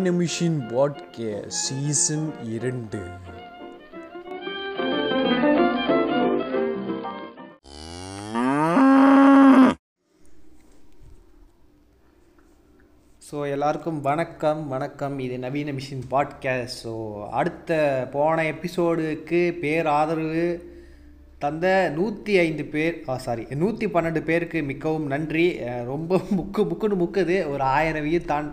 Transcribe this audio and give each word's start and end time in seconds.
நவீன 0.00 0.24
machine 0.24 0.58
podcast 0.68 1.46
season 1.46 2.32
இரண்டு. 2.42 2.98
So 13.30 13.50
எல்லாருக்கும் 13.50 14.00
வணக்கம் 14.00 14.68
வணக்கம். 14.68 15.18
இது 15.18 15.38
நவீன 15.38 15.72
மிஷின் 15.72 16.02
பாட்காஸ்ட் 16.10 16.68
ஸோ 16.84 17.26
அடுத்த 17.28 18.08
போன 18.12 18.42
எபிசோடுக்கு 18.42 19.58
பேர் 19.58 19.86
ஆதரவு 19.86 20.78
தந்த 21.42 21.66
நூற்றி 21.98 22.32
ஐந்து 22.46 22.64
பேர் 22.72 22.96
சாரி 23.26 23.44
நூற்றி 23.60 23.86
பன்னெண்டு 23.94 24.20
பேருக்கு 24.28 24.58
மிகவும் 24.70 25.06
நன்றி. 25.12 25.44
ரொம்ப 25.92 26.18
முக்கு 26.38 26.62
முக்குன்னு 26.70 26.96
முக்குது. 27.02 27.36
ஒரு 27.52 27.62
ஆயிரம் 27.76 28.06
வியூ 28.06 28.20
தான் 28.32 28.48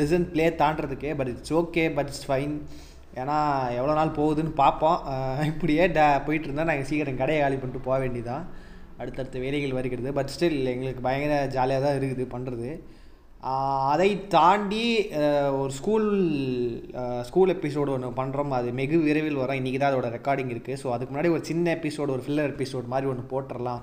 listen 0.00 0.28
play 0.32 0.46
தாண்டதுக்கே 0.62 1.10
but 1.18 1.30
it's 1.32 1.54
okay 1.60 1.84
but 1.96 2.10
it's 2.12 2.26
fine 2.28 2.54
ஏன்னா 3.20 3.36
எவ்வளோ 3.78 3.94
நாள் 3.98 4.16
போகுதுன்னு 4.20 4.54
பார்ப்போம். 4.62 4.98
இப்படியே 5.50 5.84
ட 5.98 6.00
போயிட்டு 6.26 6.48
இருந்தால் 6.48 6.70
நாங்கள் 6.70 6.88
சீக்கிரம் 6.90 7.20
கடையை 7.22 7.40
காலி 7.42 7.58
பண்ணிட்டு 7.62 7.86
போக 7.88 7.98
வேண்டியதான் 8.04 8.44
அடுத்தடுத்த 9.00 9.38
வேலைகள் 9.44 9.78
வருகிறது. 9.78 10.08
பட் 10.18 10.32
ஸ்டில் 10.34 10.72
எங்களுக்கு 10.74 11.06
பயங்கர 11.08 11.34
ஜாலியாக 11.56 11.84
தான் 11.86 11.98
இருக்குது 12.00 12.26
பண்ணுறது 12.36 12.70
அதை 13.90 14.08
தாண்டி 14.34 14.86
ஒரு 15.58 15.72
ஸ்கூல் 15.76 16.08
ஸ்கூல் 17.28 17.52
எபிசோடு 17.54 17.90
ஒன்று 17.94 18.08
பண்ணுறோம் 18.18 18.50
அது 18.56 18.68
வெகு 18.78 18.98
விரைவில் 19.06 19.38
வரும். 19.42 19.58
இன்றைக்கி 19.60 19.78
தான் 19.78 19.92
அதோட 19.92 20.08
ரெக்கார்டிங் 20.16 20.50
இருக்குது 20.54 20.80
ஸோ 20.82 20.88
அதுக்கு 20.94 21.12
முன்னாடி 21.12 21.30
ஒரு 21.36 21.42
சின்ன 21.50 21.66
எபிசோடு 21.76 22.14
ஒரு 22.16 22.24
ஃபில்லர் 22.26 22.50
எபிசோடு 22.52 22.92
மாதிரி 22.94 23.10
ஒன்று 23.12 23.24
போட்டுடலாம் 23.32 23.82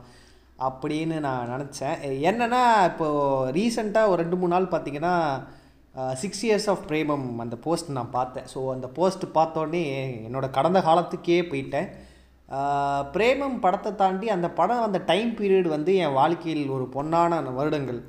அப்படின்னு 0.68 1.16
நான் 1.28 1.50
நினச்சேன். 1.54 1.98
என்னென்னா 2.30 2.62
இப்போது 2.90 3.52
ரீசெண்டாக 3.58 4.12
ஒரு 4.12 4.20
ரெண்டு 4.24 4.40
மூணு 4.42 4.54
நாள் 4.56 4.74
பார்த்தீங்கன்னா 4.74 5.16
சிக்ஸ் 6.22 6.44
இயர்ஸ் 6.48 6.70
ஆஃப் 6.74 6.86
பிரேமம் 6.92 7.28
அந்த 7.46 7.58
போஸ்ட் 7.66 7.90
நான் 7.98 8.16
பார்த்தேன். 8.18 8.48
ஸோ 8.54 8.60
அந்த 8.76 8.88
போஸ்ட் 8.98 9.26
பார்த்தோன்னே 9.40 9.84
என்னோட 10.28 10.48
கடந்த 10.58 10.82
காலத்துக்கே 10.90 11.40
போயிட்டேன். 11.54 11.90
பிரேமம் 13.16 13.58
படத்தை 13.66 13.94
தாண்டி 14.04 14.28
அந்த 14.36 14.50
படம் 14.60 14.86
அந்த 14.88 15.00
டைம் 15.12 15.32
பீரியட் 15.40 15.74
வந்து 15.76 15.94
என் 16.04 16.18
வாழ்க்கையில் 16.22 16.76
ஒரு 16.78 16.88
பொன்னான 16.98 17.42
வருடங்கள். 17.60 18.02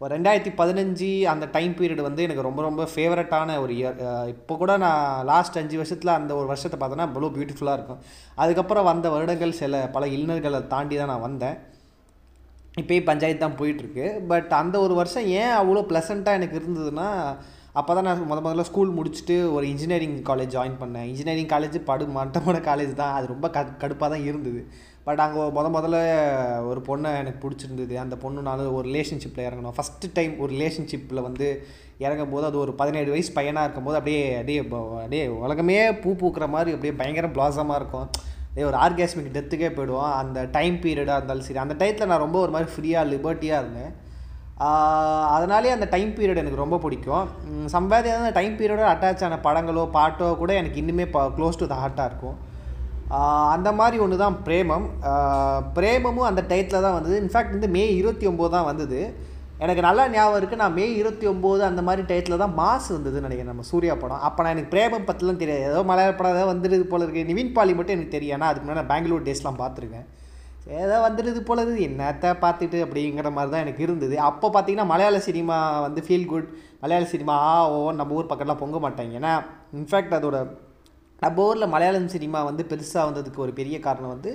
ஒரு 0.00 0.10
ரெண்டாயிரத்தி 0.14 0.50
பதினஞ்சு 0.58 1.06
அந்த 1.32 1.44
டைம் 1.54 1.74
பீரியட் 1.76 2.02
வந்து 2.06 2.24
எனக்கு 2.24 2.42
ரொம்ப 2.46 2.60
ரொம்ப 2.66 2.82
ஃபேவரட்டான 2.92 3.54
ஒரு 3.62 3.72
இயர் 3.76 4.00
இப்போ 4.32 4.54
கூட 4.62 4.72
நான் 4.82 5.04
லாஸ்ட் 5.30 5.56
அஞ்சு 5.60 5.76
வருஷத்தில் 5.80 6.16
அந்த 6.16 6.32
ஒரு 6.38 6.46
வருஷத்தை 6.50 6.76
பார்த்தோன்னா 6.80 7.06
அவ்வளோ 7.08 7.30
பியூட்டிஃபுல்லாக 7.36 7.78
இருக்கும். 7.78 8.00
அதுக்கப்புறம் 8.42 8.88
வந்த 8.90 9.06
வருடங்கள் 9.14 9.58
சில 9.60 9.80
பல 9.94 10.06
இளைஞர்களை 10.16 10.60
தாண்டி 10.72 10.96
தான் 11.00 11.10
நான் 11.12 11.24
வந்தேன். 11.28 11.56
இப்போயும் 12.80 13.08
பஞ்சாயத்து 13.10 13.42
தான் 13.44 13.58
போயிட்டுருக்கு. 13.60 14.06
பட் 14.32 14.50
அந்த 14.62 14.76
ஒரு 14.86 14.96
வருஷம் 15.00 15.28
ஏன் 15.42 15.54
அவ்வளோ 15.60 15.84
ப்ளசண்ட்டாக 15.92 16.38
எனக்கு 16.40 16.58
இருந்ததுன்னா 16.60 17.08
அப்போ 17.80 17.92
தான் 17.96 18.06
நான் 18.08 18.20
முத 18.28 18.40
முதல்ல 18.44 18.64
ஸ்கூல் 18.68 18.92
முடிச்சுட்டு 18.98 19.34
ஒரு 19.54 19.64
இன்ஜினியரிங் 19.72 20.18
காலேஜ் 20.28 20.54
ஜாயின் 20.56 20.76
பண்ணேன். 20.82 21.08
இன்ஜினியரிங் 21.12 21.50
காலேஜ் 21.54 21.78
படு 21.88 22.04
மட்டமான 22.18 22.60
காலேஜ் 22.68 22.92
தான். 23.00 23.14
அது 23.16 23.26
ரொம்ப 23.32 23.46
க 23.56 23.64
கடுப்பாக 23.82 24.08
தான் 24.14 24.26
இருந்தது. 24.28 24.60
பட் 25.06 25.20
அங்கே 25.24 25.42
முத 25.56 25.66
முதல்ல 25.74 25.98
ஒரு 26.70 26.80
பொண்ணை 26.88 27.10
எனக்கு 27.22 27.40
பிடிச்சிருந்தது. 27.42 27.94
அந்த 28.04 28.14
பொண்ணுனால 28.22 28.68
ஒரு 28.78 28.86
ரிலேஷன்ஷிப்பில் 28.92 29.46
இறங்கணும் 29.48 29.76
ஃபஸ்ட்டு 29.76 30.12
டைம் 30.16 30.32
ஒரு 30.44 30.50
ரிலேஷன்ஷிப்பில் 30.56 31.26
வந்து 31.26 31.48
இறங்கும் 32.04 32.32
போது 32.32 32.44
அது 32.48 32.56
ஒரு 32.62 32.72
பதினேழு 32.80 33.10
வயசு 33.14 33.30
பையனாக 33.36 33.66
இருக்கும்போது 33.66 33.98
அப்படியே 33.98 34.22
அப்படியே 34.38 34.60
அப்படியே 34.62 35.26
உலகமே 35.44 35.76
பூ 36.02 36.10
பூக்கிற 36.22 36.46
மாதிரி 36.54 36.74
அப்படியே 36.76 36.94
பயங்கர 37.02 37.28
பிளாசமாக 37.36 37.78
இருக்கும். 37.80 38.08
அதே 38.52 38.64
ஒரு 38.70 38.78
ஆர்காஸ்மிக் 38.86 39.34
டெத்துக்கே 39.36 39.70
போயிடுவோம் 39.76 40.12
அந்த 40.22 40.38
டைம் 40.56 40.76
பீரியடாக 40.84 41.18
இருந்தாலும் 41.20 41.46
சரி. 41.48 41.60
அந்த 41.64 41.76
டயத்தில் 41.80 42.10
நான் 42.12 42.24
ரொம்ப 42.24 42.38
ஒரு 42.44 42.52
மாதிரி 42.56 42.68
ஃப்ரீயாக 42.74 43.10
லிபர்ட்டியாக 43.12 43.62
இருந்தேன். 43.62 43.92
அதனாலே 45.36 45.72
அந்த 45.76 45.86
டைம் 45.94 46.12
பீரியட் 46.18 46.42
எனக்கு 46.42 46.62
ரொம்ப 46.62 46.76
பிடிக்கும். 46.84 47.26
சம்பாதி 47.74 48.10
அந்த 48.18 48.30
டைம் 48.38 48.54
பீரியடோட 48.58 48.86
அட்டாச் 48.94 49.24
ஆன 49.26 49.38
படங்களோ 49.46 49.84
பாட்டோ 49.96 50.28
கூட 50.42 50.52
எனக்கு 50.60 50.80
இன்னுமே 50.82 51.06
க்ளோஸ் 51.38 51.60
டு 51.62 51.68
த 51.72 51.76
ஹார்ட்டாக 51.82 52.10
இருக்கும். 52.10 52.36
அந்த 53.54 53.68
மாதிரி 53.78 53.96
ஒன்று 54.04 54.16
தான் 54.24 54.36
பிரேமம் 54.46 54.86
பிரேமமும் 55.76 56.28
அந்த 56.28 56.42
டயத்தில் 56.50 56.84
தான் 56.86 56.96
வந்தது. 56.96 57.16
இன்ஃபேக்ட் 57.22 57.54
வந்து 57.56 57.70
மே 57.76 57.82
இருபத்தி 58.00 58.26
ஒம்பது 58.30 58.52
தான் 58.56 58.68
வந்தது. 58.70 59.00
எனக்கு 59.64 59.82
நல்லா 59.86 60.04
ஞாபகம் 60.14 60.38
இருக்குது 60.38 60.62
நான் 60.62 60.74
மே 60.78 60.86
இருபத்தி 61.00 61.26
ஒம்பது 61.32 61.62
அந்த 61.68 61.82
மாதிரி 61.86 62.02
டயத்தில் 62.08 62.42
தான் 62.42 62.56
மாஸ் 62.58 62.88
வந்ததுன்னு 62.94 63.26
நினைக்கிறேன். 63.26 63.52
நம்ம 63.52 63.66
சூர்யா 63.70 63.94
படம். 64.02 64.24
அப்போ 64.28 64.40
நான் 64.44 64.54
எனக்கு 64.54 64.72
பிரேமம் 64.74 65.06
பற்றிலாம் 65.10 65.40
தெரியாது. 65.42 65.62
ஏதோ 65.70 65.80
மலையாள 65.90 66.14
படம் 66.18 66.34
ஏதோ 66.36 66.44
வந்துடுது 66.52 66.84
போல 66.92 67.06
இருக்குது 67.06 67.30
நிவின் 67.30 67.54
பாலி 67.58 67.74
மட்டும் 67.78 67.96
எனக்கு 67.96 68.16
தெரியும். 68.16 68.36
ஏன்னா 68.38 68.50
அதுக்கு 68.50 68.66
முன்னாடி 68.66 68.82
நான் 68.82 68.92
பெங்களூர் 68.92 69.26
டேஸ்லாம் 69.28 69.60
பார்த்துருக்கேன். 69.62 70.06
ஏதோ 70.82 70.96
வந்துடுது 71.06 71.40
போல 71.48 71.64
இது 71.64 71.80
என்னத்தை 71.88 72.30
பார்த்துட்டு 72.44 72.78
அப்படிங்கிற 72.84 73.30
மாதிரி 73.34 73.52
தான் 73.54 73.64
எனக்கு 73.64 73.82
இருந்தது. 73.86 74.14
அப்போ 74.28 74.46
பார்த்தீங்கன்னா 74.54 74.90
மலையாள 74.92 75.18
சினிமா 75.26 75.56
வந்து 75.86 76.00
ஃபீல் 76.06 76.30
குட் 76.32 76.48
மலையாள 76.84 77.04
சினிமா 77.12 77.34
ஆ 77.50 77.52
ஓ 77.74 77.76
நம்ம 78.00 78.16
ஊர் 78.20 78.30
பக்கம்லாம் 78.32 78.62
பொங்க 78.62 78.78
மாட்டாங்க. 78.86 79.12
ஏன்னா 79.20 79.34
இன்ஃபேக்ட் 79.80 80.16
அதோட 80.18 80.38
நம்ம 81.22 81.44
ஊரில் 81.48 81.72
மலையாளம் 81.74 82.14
சினிமா 82.14 82.40
வந்து 82.50 82.62
பெருசாக 82.70 83.08
வந்ததுக்கு 83.08 83.44
ஒரு 83.46 83.52
பெரிய 83.58 83.76
காரணம் 83.88 84.14
வந்து 84.14 84.30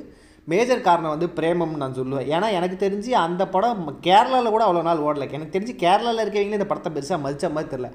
மேஜர் 0.51 0.87
காரணம் 0.87 1.13
வந்து 1.13 1.27
பிரேமம்னு 1.37 1.81
நான் 1.81 1.97
சொல்லுவேன். 1.97 2.29
ஏன்னா 2.35 2.47
எனக்கு 2.57 2.77
தெரிஞ்சு 2.83 3.11
அந்த 3.25 3.43
படம் 3.55 3.81
கேரளாவில் 4.07 4.53
கூட 4.53 4.63
அவ்வளோ 4.67 4.81
நாள் 4.87 5.03
ஓடலை. 5.07 5.25
எனக்கு 5.37 5.55
தெரிஞ்சு 5.55 5.73
கேரளாவில் 5.83 6.21
இருக்கவங்களே 6.23 6.57
இந்த 6.59 6.67
படத்தை 6.71 6.91
பெருசாக 6.95 7.19
மதித்த 7.25 7.51
மாதிரி 7.55 7.71
தெரில 7.73 7.89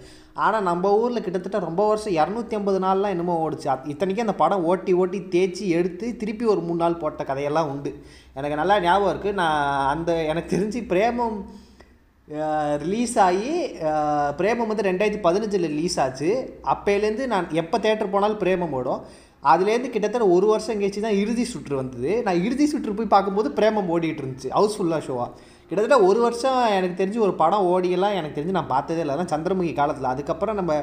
ஆனால் 0.44 0.66
நம்ம 0.68 0.92
ஊரில் 1.00 1.24
கிட்டத்தட்ட 1.24 1.60
ரொம்ப 1.66 1.82
வருஷம் 1.88 2.16
இரநூத்தி 2.20 2.56
ஐம்பது 2.58 2.80
நாள்லாம் 2.86 3.14
என்னமோ 3.14 3.36
ஓடிச்சு. 3.46 3.68
இத்தனைக்கும் 3.94 4.26
அந்த 4.26 4.36
படம் 4.42 4.66
ஓட்டி 4.70 4.94
ஓட்டி 5.02 5.20
தேய்ச்சி 5.34 5.66
எடுத்து 5.78 6.08
திருப்பி 6.22 6.46
ஒரு 6.54 6.62
மூணு 6.68 6.80
நாள் 6.84 7.00
போட்ட 7.02 7.24
கதையெல்லாம் 7.30 7.70
உண்டு. 7.74 7.92
எனக்கு 8.38 8.60
நல்லா 8.62 8.76
ஞாபகம் 8.86 9.12
இருக்குது 9.14 9.40
நான் 9.42 9.60
அந்த 9.94 10.12
எனக்கு 10.32 10.54
தெரிஞ்சு 10.56 10.82
பிரேமம் 10.92 11.38
ரிலீஸ் 12.82 13.12
ஆகி 13.24 13.50
பிரேமம் 14.38 14.70
வந்து 14.70 14.86
ரெண்டாயிரத்தி 14.88 15.20
பதினஞ்சில் 15.26 15.66
ரிலீஸ் 15.72 15.96
ஆச்சு. 16.04 16.30
அப்போலேருந்து 16.72 17.24
நான் 17.32 17.46
எப்போ 17.60 17.76
தேட்டர் 17.84 18.12
போனாலும் 18.14 18.40
பிரேமம் 18.40 18.74
ஓடும். 18.78 19.02
அதுலேருந்து 19.50 19.90
கிட்டத்தட்ட 19.94 20.26
ஒரு 20.36 20.46
வருஷம் 20.52 20.78
கழிச்சு 20.80 21.00
தான் 21.04 21.18
இறுதி 21.22 21.44
சுற்று 21.50 21.74
வந்தது. 21.80 22.12
நான் 22.26 22.40
இறுதி 22.46 22.66
சுற்று 22.72 22.94
போய் 23.00 23.12
பார்க்கும்போது 23.12 23.50
பிரேமம் 23.58 23.90
ஓடிட்டு 23.96 24.22
இருந்துச்சு. 24.22 24.48
ஹவுஸ்ஃபுல்லாக 24.56 25.06
ஷோவாக 25.08 25.30
கிட்டத்தட்ட 25.68 25.98
ஒரு 26.08 26.18
வருஷம் 26.24 26.58
எனக்கு 26.78 26.96
தெரிஞ்சு 27.02 27.20
ஒரு 27.26 27.34
படம் 27.42 27.68
ஓடியெல்லாம் 27.74 28.16
எனக்கு 28.18 28.36
தெரிஞ்சு 28.38 28.56
நான் 28.58 28.72
பார்த்ததே 28.74 29.02
இல்லை. 29.04 29.14
அதான் 29.16 29.32
சந்திரமுகி 29.34 29.72
காலத்தில். 29.80 30.12
அதுக்கப்புறம் 30.14 30.58
நம்ம 30.60 30.74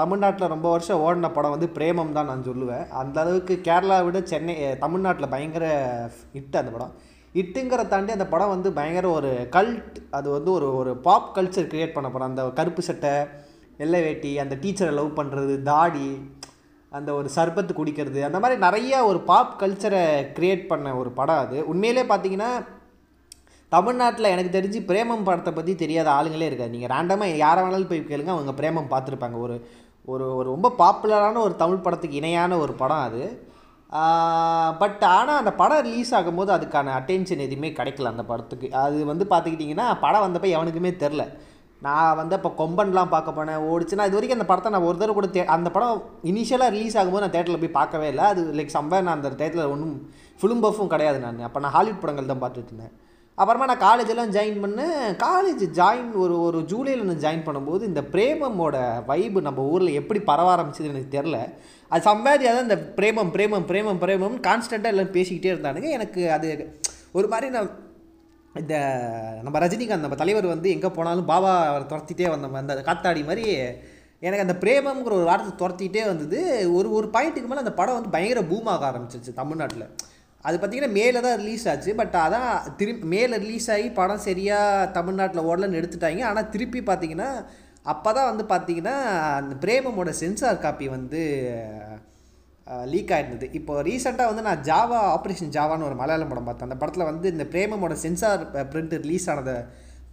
தமிழ்நாட்டில் 0.00 0.52
ரொம்ப 0.54 0.66
வருஷம் 0.74 1.02
ஓடின 1.06 1.30
படம் 1.36 1.54
வந்து 1.54 1.68
பிரேமம் 1.76 2.16
தான் 2.18 2.28
நான் 2.32 2.46
சொல்லுவேன். 2.50 2.84
அந்த 3.02 3.16
அளவுக்கு 3.22 3.54
கேரளாவை 3.68 4.04
விட 4.08 4.20
சென்னை 4.32 4.56
தமிழ்நாட்டில் 4.84 5.32
பயங்கர 5.36 5.66
ஹிட் 6.34 6.60
அந்த 6.62 6.72
படம். 6.76 6.92
இட்டுங்கிற 7.34 7.88
தாண்டி 7.88 8.12
அந்த 8.12 8.26
படம் 8.26 8.48
வந்து 8.48 8.72
பயங்கர 8.72 9.08
ஒரு 9.08 9.48
கல்ட் 9.50 9.96
அது 10.10 10.30
வந்து 10.30 10.52
ஒரு 10.52 10.76
ஒரு 10.76 10.96
பாப் 10.96 11.38
கல்ச்சர் 11.38 11.70
க்ரியேட் 11.72 11.92
பண்ண 11.92 12.10
படம் 12.10 12.28
அந்த 12.28 12.42
கருப்பு 12.42 12.82
சட்டை 12.82 13.12
வெள்ளை 13.76 14.02
வேட்டி 14.02 14.38
அந்த 14.38 14.56
டீச்சரை 14.56 14.92
லவ் 14.92 15.18
பண்ணுறது 15.18 15.62
தாடி 15.62 16.38
அந்த 16.90 17.14
ஒரு 17.14 17.30
சர்பத்து 17.34 17.72
குடிக்கிறது 17.72 18.20
அந்த 18.22 18.38
மாதிரி 18.38 18.60
நிறைய 18.60 19.04
ஒரு 19.04 19.20
பாப் 19.20 19.62
கல்ச்சரை 19.62 20.02
க்ரியேட் 20.38 20.66
பண்ண 20.66 20.96
ஒரு 20.96 21.10
படம் 21.10 21.36
அது. 21.36 21.68
உண்மையிலே 21.68 22.02
பார்த்தீங்கன்னா 22.02 22.64
தமிழ்நாட்டில் 23.68 24.24
எனக்கு 24.24 24.60
தெரிஞ்சு 24.60 24.88
பிரேமம் 24.90 25.24
படத்தை 25.24 25.52
பற்றி 25.52 25.74
தெரியாத 25.74 26.10
ஆளுங்களே 26.10 26.40
இருக்காது. 26.40 26.70
நீங்கள் 26.70 26.96
ரேண்டமாக 26.96 27.36
யாரை 27.36 27.64
வேணாலும் 27.64 27.88
போய் 27.88 28.06
கேளுங்க 28.08 28.26
அவங்க 28.26 28.52
பிரேமம் 28.52 28.92
பார்த்துருப்பாங்க. 28.94 29.38
ஒரு 29.38 29.68
ஒரு 30.04 30.36
ஒரு 30.36 30.50
ரொம்ப 30.50 30.72
பாப்புலரான 30.78 31.34
ஒரு 31.34 31.56
தமிழ் 31.56 31.76
படத்துக்கு 31.76 32.16
இணையான 32.16 32.58
ஒரு 32.58 32.72
படம் 32.72 33.04
அது. 33.08 33.48
பட் 34.80 35.04
ஆனால் 35.16 35.38
அந்த 35.40 35.52
படம் 35.60 35.84
ரிலீஸ் 35.86 36.12
ஆகும்போது 36.18 36.50
அதுக்கான 36.56 36.92
அட்டென்ஷன் 36.98 37.44
எதுவுமே 37.46 37.70
கிடைக்கல 37.78 38.12
அந்த 38.14 38.24
படத்துக்கு. 38.28 38.68
அது 38.82 38.98
வந்து 39.12 39.24
பார்த்துக்கிட்டிங்கன்னா 39.32 39.86
படம் 40.04 40.24
வந்தப்போ 40.26 40.48
எவனுக்குமே 40.56 40.92
தெரில. 41.04 41.24
நான் 41.86 42.16
வந்து 42.20 42.34
இப்போ 42.38 42.50
கொம்பன்லாம் 42.60 43.12
பார்க்க 43.14 43.36
போனேன் 43.36 43.62
ஓடிச்சுன்னா 43.72 44.06
இது 44.08 44.16
வரைக்கும் 44.16 44.38
அந்த 44.38 44.48
படத்தை 44.50 44.72
நான் 44.74 44.86
ஒரு 44.88 44.96
தடவை 45.00 45.14
கூட 45.18 45.28
தே 45.36 45.44
அந்த 45.56 45.68
படம் 45.76 46.02
இனிஷியலாக 46.30 46.74
ரிலீஸ் 46.76 46.96
ஆகும்போது 47.00 47.24
நான் 47.24 47.36
தேட்டரில் 47.36 47.62
போய் 47.62 47.78
பார்க்கவே 47.80 48.08
இல்லை. 48.12 48.24
அது 48.32 48.42
லைக் 48.58 48.76
சம்பவம் 48.78 49.06
நான் 49.08 49.18
அந்த 49.18 49.30
தேட்டரில் 49.42 49.72
ஒன்றும் 49.74 49.94
ஃபிலிம் 50.40 50.64
பஃபும் 50.64 50.92
கிடையாது 50.94 51.18
நான். 51.26 51.46
அப்போ 51.48 51.60
நான் 51.64 51.74
ஹாலிவுட் 51.76 52.02
படங்கள் 52.02 52.32
தான் 52.32 52.42
பார்த்துட்டு 52.44 52.72
இருந்தேன். 52.72 52.94
அப்புறமா 53.40 53.66
நான் 53.68 53.84
காலேஜெல்லாம் 53.84 54.32
ஜாயின் 54.36 54.58
பண்ணேன் 54.62 54.96
காலேஜ் 55.26 55.62
ஜாயின் 55.78 56.08
ஒரு 56.22 56.34
ஒரு 56.46 56.58
ஜூலையில் 56.70 57.06
நான் 57.10 57.22
ஜாயின் 57.24 57.44
பண்ணும்போது 57.46 57.82
இந்த 57.90 58.02
பிரேமமோட 58.14 58.76
வைபு 59.10 59.40
நம்ம 59.46 59.62
ஊரில் 59.72 59.98
எப்படி 60.00 60.20
பரவ 60.30 60.48
ஆரம்பிச்சது 60.54 60.90
எனக்கு 60.92 61.14
தெரில 61.14 61.38
அது 61.90 62.02
சம்பாதியாக 62.08 62.54
தான் 62.56 62.66
இந்த 62.68 62.78
பிரேமம் 62.98 63.30
பிரேமம் 63.36 63.68
பிரேமம் 63.70 64.00
பிரேமம் 64.02 64.36
கான்ஸ்டண்ட்டாக 64.48 64.94
எல்லாம் 64.94 65.14
பேசிக்கிட்டே 65.16 65.52
இருந்தானுங்க. 65.54 65.88
எனக்கு 65.98 66.22
அது 66.36 66.50
ஒரு 67.18 67.28
மாதிரி 67.32 67.48
நான் 67.56 67.70
இந்த 68.60 68.74
நம்ம 69.46 69.56
ரஜினிகாந்த் 69.64 70.06
நம்ம 70.06 70.20
தலைவர் 70.22 70.52
வந்து 70.54 70.68
எங்கே 70.76 70.90
போனாலும் 70.98 71.30
பாபா 71.32 71.50
அவரை 71.70 71.84
துரத்திட்டே 71.92 72.28
வந்த 72.34 72.52
அந்த 72.62 72.84
காத்தாடி 72.90 73.22
மாதிரி 73.30 73.46
எனக்கு 74.26 74.44
அந்த 74.46 74.56
பிரேமம்ங்கிற 74.62 75.14
ஒரு 75.18 75.28
வார்த்தை 75.28 75.52
துரத்திட்டே 75.60 76.02
வந்தது. 76.12 76.38
ஒரு 76.78 76.88
ஒரு 76.96 77.06
பாயிண்ட்டுக்கு 77.14 77.50
மேலே 77.50 77.64
அந்த 77.64 77.74
படம் 77.78 77.98
வந்து 77.98 78.14
பயங்கர 78.16 78.40
பூமாக 78.50 78.84
ஆரம்பிச்சிருச்சு 78.90 79.32
தமிழ்நாட்டில். 79.40 79.86
அது 80.48 80.56
பார்த்தீங்கன்னா 80.58 80.96
மேலே 80.98 81.18
தான் 81.26 81.38
ரிலீஸ் 81.42 81.64
ஆச்சு. 81.70 81.90
பட் 82.00 82.14
அதான் 82.26 82.50
திரும்பி 82.80 83.08
மேலே 83.14 83.38
ரிலீஸ் 83.44 83.66
ஆகி 83.74 83.88
படம் 83.98 84.22
சரியாக 84.28 84.86
தமிழ்நாட்டில் 84.98 85.46
ஓடலன்னு 85.48 85.80
எடுத்துட்டாங்க. 85.80 86.22
ஆனால் 86.30 86.48
திருப்பி 86.54 86.82
பார்த்தீங்கன்னா 86.90 87.30
அப்போ 87.92 88.10
தான் 88.18 88.30
வந்து 88.30 88.44
பார்த்தீங்கன்னா 88.52 88.94
அந்த 89.40 89.54
பிரேமமோட 89.64 90.10
சென்சார் 90.22 90.64
காப்பி 90.64 90.86
வந்து 90.96 91.20
லீக் 92.92 93.12
ஆகிருந்தது 93.14 93.46
இப்போ 93.58 93.72
ரீசெண்டாக 93.86 94.30
வந்து 94.30 94.44
நான் 94.48 94.64
ஜாவா 94.68 94.98
ஆப்ரேஷன் 95.14 95.54
ஜாவான்னு 95.56 95.86
ஒரு 95.88 95.96
மலையாளம் 96.00 96.32
படம் 96.32 96.48
பார்த்தேன். 96.48 96.68
அந்த 96.68 96.78
படத்தில் 96.82 97.08
வந்து 97.10 97.26
இந்த 97.34 97.44
பிரேமமோட 97.54 97.94
சென்சார் 98.04 98.42
பிரிண்ட் 98.72 98.94
ரிலீஸ் 99.04 99.26
ஆனதை 99.32 99.56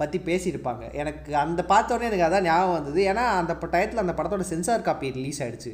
பற்றி 0.02 0.18
பேசியிருப்பாங்க. 0.30 0.84
எனக்கு 1.02 1.36
அந்த 1.44 1.62
பார்த்தோன்னே 1.74 2.08
எனக்கு 2.10 2.28
அதான் 2.30 2.48
ஞாபகம் 2.50 2.78
வந்தது. 2.78 3.02
ஏன்னா 3.12 3.26
அந்த 3.42 3.54
டயத்தில் 3.74 4.04
அந்த 4.04 4.16
படத்தோட 4.20 4.46
சென்சார் 4.54 4.88
காப்பி 4.88 5.14
ரிலீஸ் 5.20 5.42
ஆகிடுச்சு 5.46 5.74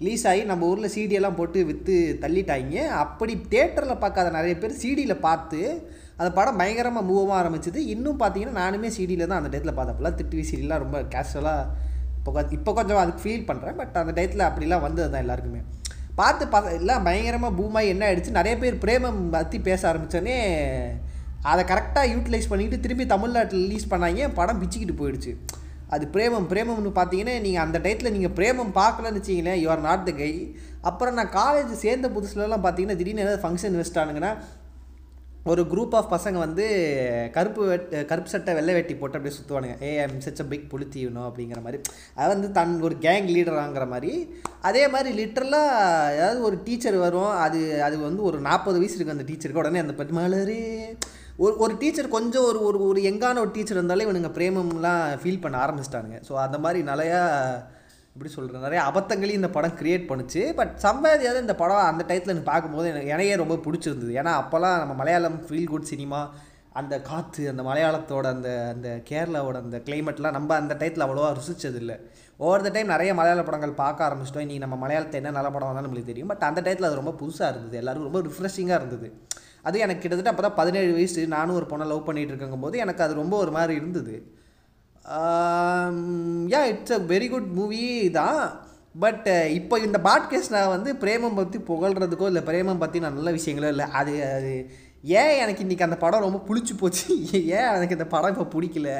ரிலீஸ் 0.00 0.24
ஆகி 0.30 0.42
நம்ம 0.50 0.68
ஊரில் 0.72 0.92
சிடியெல்லாம் 0.94 1.38
போட்டு 1.38 1.60
விற்று 1.70 1.96
தள்ளிட்டாங்க 2.22 2.84
அப்படி 3.02 3.32
தேட்டரில் 3.54 4.02
பார்க்காத 4.04 4.28
நிறைய 4.36 4.54
பேர் 4.62 4.80
சிடியில் 4.82 5.22
பார்த்து 5.26 5.60
அந்த 6.20 6.30
படம் 6.38 6.58
பயங்கரமாக 6.60 7.08
மூவமாக 7.10 7.36
ஆரம்பிச்சது. 7.40 7.80
இன்னும் 7.94 8.18
பார்த்தீங்கன்னா 8.22 8.56
நானுமே 8.62 8.88
சிடியில் 8.96 9.28
தான் 9.28 9.40
அந்த 9.40 9.50
டயத்தில் 9.52 9.78
பார்த்தப்பெல்லாம் 9.78 10.16
திட்டுவி 10.20 10.44
சீரியல்லாம் 10.50 10.82
ரொம்ப 10.84 10.98
கேஷுவலாக 11.14 11.68
இப்போ 12.18 12.32
கொஞ்சம் 12.36 12.56
இப்போ 12.58 12.72
கொஞ்சம் 12.78 13.00
அதுக்கு 13.02 13.22
ஃபீல் 13.24 13.46
பண்ணுறேன் 13.50 13.76
பட் 13.80 13.94
அந்த 14.02 14.12
டயத்தில் 14.16 14.48
அப்படிலாம் 14.48 14.84
வந்தது 14.86 15.08
தான் 15.12 15.24
எல்லாருக்குமே. 15.24 15.60
பார்த்து 16.18 16.44
பார்த்து 16.54 16.78
எல்லாம் 16.80 17.04
பயங்கரமாக 17.06 17.52
பூமாய் 17.58 17.92
என்ன 17.92 18.02
ஆயிடுச்சு? 18.08 18.38
நிறைய 18.38 18.54
பேர் 18.62 18.82
பிரேமம் 18.82 19.20
பற்றி 19.34 19.58
பேச 19.68 19.80
ஆரம்பித்தோடனே 19.90 20.36
அதை 21.50 21.62
கரெக்டாக 21.70 22.10
யூட்டிலைஸ் 22.14 22.50
பண்ணிக்கிட்டு 22.50 22.84
திரும்பி 22.84 23.04
தமிழ்நாட்டில் 23.14 23.64
ரிலீஸ் 23.66 23.90
பண்ணாங்க. 23.92 24.28
படம் 24.38 24.60
பிச்சுக்கிட்டு 24.62 24.96
போயிடுச்சு. 25.00 25.32
அது 25.90 26.04
பிரேமம் 26.16 26.48
பிரேமம்னு 26.52 26.92
பார்த்தீங்கன்னா 26.98 27.36
நீங்கள் 27.46 27.64
அந்த 27.64 27.78
டயத்தில் 27.84 28.14
நீங்கள் 28.16 28.36
பிரேமம் 28.38 28.72
பார்க்கலன்னு 28.80 29.20
வச்சிங்களேன் 29.20 29.60
யுவர் 29.64 29.86
நாட் 29.88 30.08
த 30.08 30.14
கை 30.22 30.32
அப்புறம் 30.90 31.18
நான் 31.20 31.36
காலேஜ் 31.40 31.72
சேர்ந்த 31.84 32.08
புதுசுலலாம் 32.16 32.64
பார்த்தீங்கன்னா 32.66 32.98
திடீர்னு 33.00 33.26
ஏதாவது 33.26 33.44
ஃபங்க்ஷன் 33.44 33.78
வச்சிட்டானுங்கன்னா 33.80 34.32
ஒரு 35.50 35.62
குரூப் 35.72 35.94
ஆஃப் 35.98 36.10
பசங்க 36.14 36.38
வந்து 36.44 36.64
கருப்பு 37.36 37.62
வெட் 37.68 37.86
கருப்பு 38.10 38.32
சட்டை 38.32 38.52
வெள்ளை 38.56 38.72
வெட்டி 38.76 38.94
போட்டு 38.94 39.16
அப்படியே 39.18 39.36
சுற்றுவானுங்க 39.36 39.76
ஏ 39.86 39.90
ஐம் 40.02 40.18
சச் 40.24 40.42
அ 40.44 40.46
பிக் 40.50 40.66
புளுத்தி 40.72 41.02
அப்படிங்கிற 41.28 41.60
மாதிரி. 41.66 41.78
அது 42.18 42.28
வந்து 42.34 42.48
தன் 42.58 42.74
ஒரு 42.86 42.96
கேங் 43.06 43.28
லீடராங்கிற 43.36 43.86
மாதிரி. 43.94 44.12
அதே 44.68 44.82
மாதிரி 44.94 45.10
லிட்டரலாக 45.20 45.70
ஏதாவது 46.18 46.40
ஒரு 46.48 46.58
டீச்சர் 46.66 46.98
வரும். 47.06 47.32
அது 47.44 47.60
அது 47.86 47.98
வந்து 48.08 48.22
ஒரு 48.30 48.40
நாற்பது 48.48 48.80
வயசு 48.82 48.96
இருக்குது 48.98 49.16
அந்த 49.16 49.28
டீச்சருக்கு 49.30 49.62
உடனே 49.64 49.82
அந்த 49.84 49.94
பத்மாலரே 50.02 50.60
ஒரு 51.44 51.54
ஒரு 51.64 51.74
டீச்சர் 51.80 52.14
கொஞ்சம் 52.14 52.46
ஒரு 52.48 52.58
ஒரு 52.68 52.78
ஒரு 52.86 53.00
எங்கான 53.10 53.40
ஒரு 53.42 53.50
டீச்சர் 53.56 53.78
இருந்தாலே 53.78 54.04
இவனுங்க 54.06 54.30
பிரேமம்லாம் 54.38 55.04
ஃபீல் 55.20 55.42
பண்ண 55.44 55.56
ஆரம்பிச்சிட்டானுங்க. 55.64 56.18
ஸோ 56.28 56.32
அந்த 56.46 56.56
மாதிரி 56.64 56.80
நிறையா 56.88 57.20
எப்படி 58.14 58.30
சொல்கிறேன் 58.34 58.64
நிறைய 58.66 58.80
அபத்தங்களையும் 58.90 59.40
இந்த 59.40 59.50
படம் 59.56 59.76
க்ரியேட் 59.80 60.04
பண்ணுச்சு. 60.10 60.42
பட் 60.58 60.72
சம்பாதியாவது 60.86 61.44
இந்த 61.44 61.54
படம் 61.62 61.88
அந்த 61.90 62.04
டயத்தில் 62.08 62.32
எனக்கு 62.34 62.50
பார்க்கும்போது 62.50 62.90
எனக்கு 62.92 63.12
எனக்கே 63.14 63.40
ரொம்ப 63.42 63.56
பிடிச்சிருந்தது. 63.66 64.12
ஏன்னா 64.20 64.32
அப்போல்லாம் 64.42 64.76
நம்ம 64.82 64.96
மலையாளம் 65.00 65.38
ஃபீல் 65.46 65.70
குட் 65.72 65.90
சினிமா 65.92 66.20
அந்த 66.80 66.94
காற்று 67.10 67.44
அந்த 67.52 67.62
மலையாளத்தோட 67.68 68.26
அந்த 68.36 68.50
அந்த 68.74 68.88
கேரளாவோட 69.10 69.56
அந்த 69.64 69.78
கிளைமேட்லாம் 69.86 70.36
நம்ம 70.38 70.54
அந்த 70.62 70.74
டயத்தில் 70.80 71.06
அவ்வளோவா 71.06 71.30
ருசிச்சதில்லை. 71.38 71.96
ஓவர் 72.44 72.64
த 72.66 72.68
டைம் 72.74 72.94
நிறைய 72.94 73.12
மலையாள 73.20 73.40
படங்கள் 73.48 73.80
பார்க்க 73.82 74.08
ஆரம்பிச்சிட்டோம். 74.08 74.44
இன்றைக்கி 74.46 74.64
நம்ம 74.66 74.76
மலையாளத்தை 74.84 75.18
என்ன 75.22 75.36
நல்ல 75.38 75.48
படம் 75.54 75.70
வந்தாலும் 75.70 75.88
நம்மளுக்கு 75.88 76.12
தெரியும். 76.12 76.30
பட் 76.32 76.48
அந்த 76.50 76.60
டயத்தில் 76.66 76.88
அது 76.90 77.02
ரொம்ப 77.02 77.14
புதுசாக 77.22 77.52
இருந்தது. 77.54 77.78
எல்லாருக்கும் 77.82 78.10
ரொம்ப 78.10 78.22
ரிஃப்ரெஷிங்காக 78.28 78.80
இருந்தது. 78.82 79.08
அது 79.66 79.76
எனக்கு 79.84 80.02
கிட்டத்தட்ட 80.02 80.32
அப்போ 80.32 80.44
தான் 80.46 80.58
பதினேழு 80.60 80.90
வயசு 80.98 81.26
நானும் 81.36 81.58
ஒரு 81.60 81.66
பொண்ணை 81.70 81.86
லவ் 81.92 82.06
பண்ணிகிட்டு 82.08 82.34
இருக்கும்போது 82.34 82.76
எனக்கு 82.84 83.04
அது 83.06 83.14
ரொம்ப 83.22 83.34
ஒரு 83.44 83.52
மாதிரி 83.56 83.74
இருந்தது. 83.80 84.14
Yeah 86.52 86.60
it's 86.72 86.96
a 86.98 87.00
very 87.12 87.28
good 87.34 87.50
movie 87.58 87.82
தான். 88.20 88.42
பட் 89.02 89.26
இப்போ 89.58 89.74
இந்த 89.86 89.98
பாட்காஸ்ட் 90.06 90.54
நான் 90.56 90.72
வந்து 90.74 90.92
பிரேமம் 91.02 91.36
பற்றி 91.40 91.58
புகழ்கிறதுக்கோ 91.70 92.28
இல்லை 92.32 92.42
பிரேமம் 92.48 92.82
பற்றி 92.84 92.98
நான் 93.04 93.18
நல்ல 93.18 93.32
விஷயங்களோ 93.38 93.68
இல்லை 93.74 93.86
அது 94.00 94.14
அது 94.36 94.54
ஏன் 95.20 95.34
எனக்கு 95.42 95.64
இன்றைக்கி 95.64 95.84
அந்த 95.86 95.98
படம் 96.04 96.24
ரொம்ப 96.26 96.40
பிடிச்சி 96.48 96.72
போச்சு? 96.80 97.06
ஏன் 97.58 97.68
எனக்கு 97.76 97.96
இந்த 97.98 98.06
படம் 98.14 98.32
இப்போ 98.34 98.46
பிடிக்கல? 98.54 98.90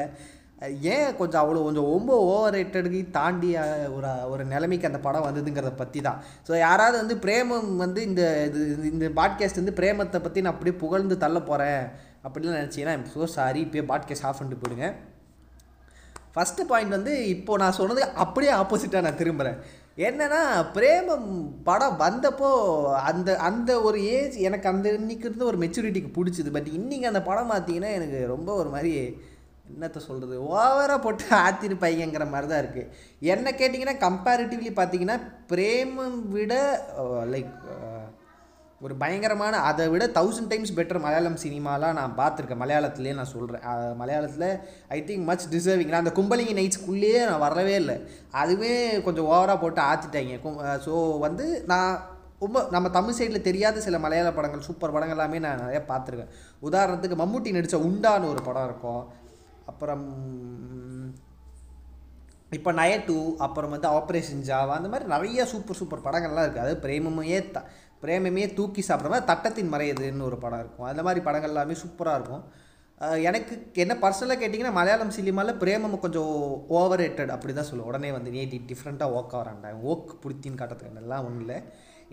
ஏன் 0.95 1.15
கொஞ்சம் 1.19 1.41
அவ்வளோ 1.41 1.61
கொஞ்சம் 1.65 1.87
ரொம்ப 1.91 2.11
ஓவர் 2.31 2.55
ரேட்டடுக்கு 2.55 2.99
தாண்டி 3.11 3.49
ஒரு 3.95 4.09
ஒரு 4.31 4.43
நிலைமைக்கு 4.51 4.89
அந்த 4.89 4.99
படம் 5.05 5.25
வந்ததுங்கிறத 5.27 5.71
பற்றி 5.79 5.99
தான். 6.07 6.19
ஸோ 6.47 6.51
யாராவது 6.65 6.95
வந்து 7.01 7.15
பிரேமம் 7.25 7.69
வந்து 7.83 8.01
இந்த 8.09 8.23
இது 8.49 8.91
இந்த 8.91 9.07
பாட்காஸ்ட் 9.19 9.61
வந்து 9.61 9.77
பிரேமத்தை 9.79 10.19
பற்றி 10.21 10.41
நான் 10.41 10.53
அப்படியே 10.53 10.75
புகழ்ந்து 10.83 11.17
தள்ள 11.23 11.39
போகிறேன் 11.49 11.81
அப்படிலாம் 12.25 12.59
நினச்சிங்கன்னா 12.59 12.95
ஸோ 13.15 13.29
சாரி 13.37 13.61
இப்போயே 13.65 13.85
பாட்காஸ்ட் 13.91 14.27
ஆஃப் 14.29 14.39
பண்ணிட்டு 14.39 14.61
போயிடுங்க. 14.63 14.89
ஃபஸ்ட்டு 16.35 16.67
பாயிண்ட் 16.71 16.97
வந்து 16.97 17.13
இப்போது 17.35 17.61
நான் 17.63 17.77
சொன்னது 17.79 18.03
அப்படியே 18.23 18.51
ஆப்போசிட்டாக 18.59 19.05
நான் 19.07 19.21
திரும்புகிறேன் 19.21 19.57
என்னென்னா 20.07 20.43
பிரேமம் 20.75 21.27
படம் 21.63 21.97
வந்தப்போ 22.03 22.49
அந்த 23.09 23.29
அந்த 23.49 23.71
ஒரு 23.87 23.97
ஏஜ் 24.17 24.37
எனக்கு 24.47 24.67
அந்த 24.69 24.87
இன்னைக்கு 24.99 25.27
இருந்த 25.27 25.45
ஒரு 25.45 25.57
மெச்சூரிட்டிக்கு 25.63 26.11
பிடிச்சிது. 26.17 26.49
பட் 26.57 26.69
இன்றைக்கி 26.77 27.07
அந்த 27.11 27.23
படம் 27.29 27.51
பார்த்தீங்கன்னா 27.51 27.91
எனக்கு 27.99 28.21
ரொம்ப 28.35 28.49
ஒரு 28.53 28.69
மாதிரி 28.69 28.93
என்னத்தை 29.73 30.01
சொல்கிறது 30.07 30.35
ஓவராக 30.53 30.99
போட்டு 31.05 31.25
ஆத்திருப்பாய்ங்கிற 31.45 32.25
மாதிரி 32.33 32.49
தான் 32.51 32.63
இருக்குது 32.63 32.89
என்ன 33.33 33.53
கேட்டிங்கன்னா 33.59 33.97
கம்பேரிட்டிவ்லி 34.07 34.73
பார்த்தீங்கன்னா 34.79 35.17
பிரேமம் 35.51 36.19
விட 36.37 36.53
லைக் 37.33 37.51
ஒரு 38.85 38.93
பயங்கரமான 39.01 39.55
அதை 39.69 39.83
விட 39.93 40.03
தௌசண்ட் 40.15 40.49
டைம்ஸ் 40.51 40.75
பெட்டர் 40.77 41.01
மலையாளம் 41.03 41.41
சினிமாலாம் 41.43 41.97
நான் 41.99 42.15
பார்த்துருக்கேன். 42.19 42.61
மலையாளத்துலேயே 42.61 43.17
நான் 43.17 43.33
சொல்கிறேன் 43.33 43.65
மலையாளத்தில் 43.99 44.47
ஐ 44.95 44.97
திங்க் 45.09 45.27
மச் 45.27 45.45
டிசர்விங் 45.51 45.91
நான் 45.93 46.03
அந்த 46.03 46.13
கும்பலிங்கி 46.19 46.55
நைட்ஸ்க்குள்ளேயே 46.59 47.19
நான் 47.29 47.43
வரவே 47.45 47.75
இல்லை. 47.81 47.97
அதுவே 48.43 48.71
கொஞ்சம் 49.07 49.29
ஓவராக 49.33 49.57
போட்டு 49.63 49.81
ஆற்றிட்டாங்க 49.89 50.79
ஸோ 50.87 50.93
வந்து 51.25 51.45
நான் 51.73 51.91
ரொம்ப 52.43 52.59
நம்ம 52.75 52.89
தமிழ் 52.97 53.17
சைடில் 53.17 53.47
தெரியாத 53.49 53.81
சில 53.87 53.97
மலையாள 54.03 54.29
படங்கள் 54.35 54.67
சூப்பர் 54.67 54.93
படங்கள் 54.93 55.17
எல்லாமே 55.17 55.41
நான் 55.45 55.61
நிறையா 55.63 55.81
பார்த்துருக்கேன். 55.91 56.31
உதாரணத்துக்கு 56.67 57.21
மம்முட்டி 57.21 57.55
நடித்த 57.57 57.77
உண்டான்னு 57.89 58.31
ஒரு 58.33 58.41
படம் 58.47 58.67
இருக்கும். 58.69 59.03
அப்புறம் 59.71 60.05
இப்போ 62.57 62.71
நய 62.79 62.93
டூ 63.09 63.19
அப்புறம் 63.45 63.73
வந்து 63.73 63.87
ஆப்ரேஷன் 63.97 64.47
ஜாவா 64.47 64.73
அந்த 64.79 64.89
மாதிரி 64.93 65.05
நிறைய 65.13 65.45
சூப்பர் 65.51 65.77
சூப்பர் 65.81 66.05
படங்கள்லாம் 66.07 66.45
இருக்குது 66.45 66.65
அது 66.65 66.73
பிரேமமையே 66.85 67.37
த 67.55 67.59
பிரேமமே 68.01 68.43
தூக்கி 68.57 68.81
சாப்பிட்ற 68.87 69.09
மாதிரி 69.13 69.29
தட்டத்தின் 69.29 69.71
மறையதுன்னு 69.73 70.27
ஒரு 70.27 70.37
படம் 70.43 70.61
இருக்கும். 70.63 70.87
அந்த 70.91 71.01
மாதிரி 71.07 71.21
படங்கள் 71.27 71.51
எல்லாமே 71.53 71.75
சூப்பராக 71.81 72.17
இருக்கும். 72.19 72.43
எனக்கு 73.29 73.53
என்ன 73.83 73.93
பர்சனலாக 74.01 74.39
கேட்டிங்கன்னா 74.41 74.73
மலையாளம் 74.79 75.13
சினிமாவில் 75.17 75.59
பிரேமம் 75.61 75.95
கொஞ்சம் 76.03 76.33
ஓவர் 76.79 77.01
ரேட்டட் 77.01 77.31
அப்படி 77.35 77.53
தான் 77.59 77.69
சொல்லுவோம் 77.69 77.91
உடனே 77.91 78.09
வந்து 78.17 78.33
நேட்டி 78.35 78.57
டிஃப்ரெண்ட்டாக 78.71 79.15
ஓக்க 79.19 79.33
ஆகிறான்டா 79.39 79.71
ஓக் 79.91 80.11
பிடித்தின்னு 80.23 80.59
காட்டுறதுக்கு 80.59 81.01
எல்லாம் 81.03 81.25
ஒன்றும் 81.27 81.43
இல்லை. 81.45 81.57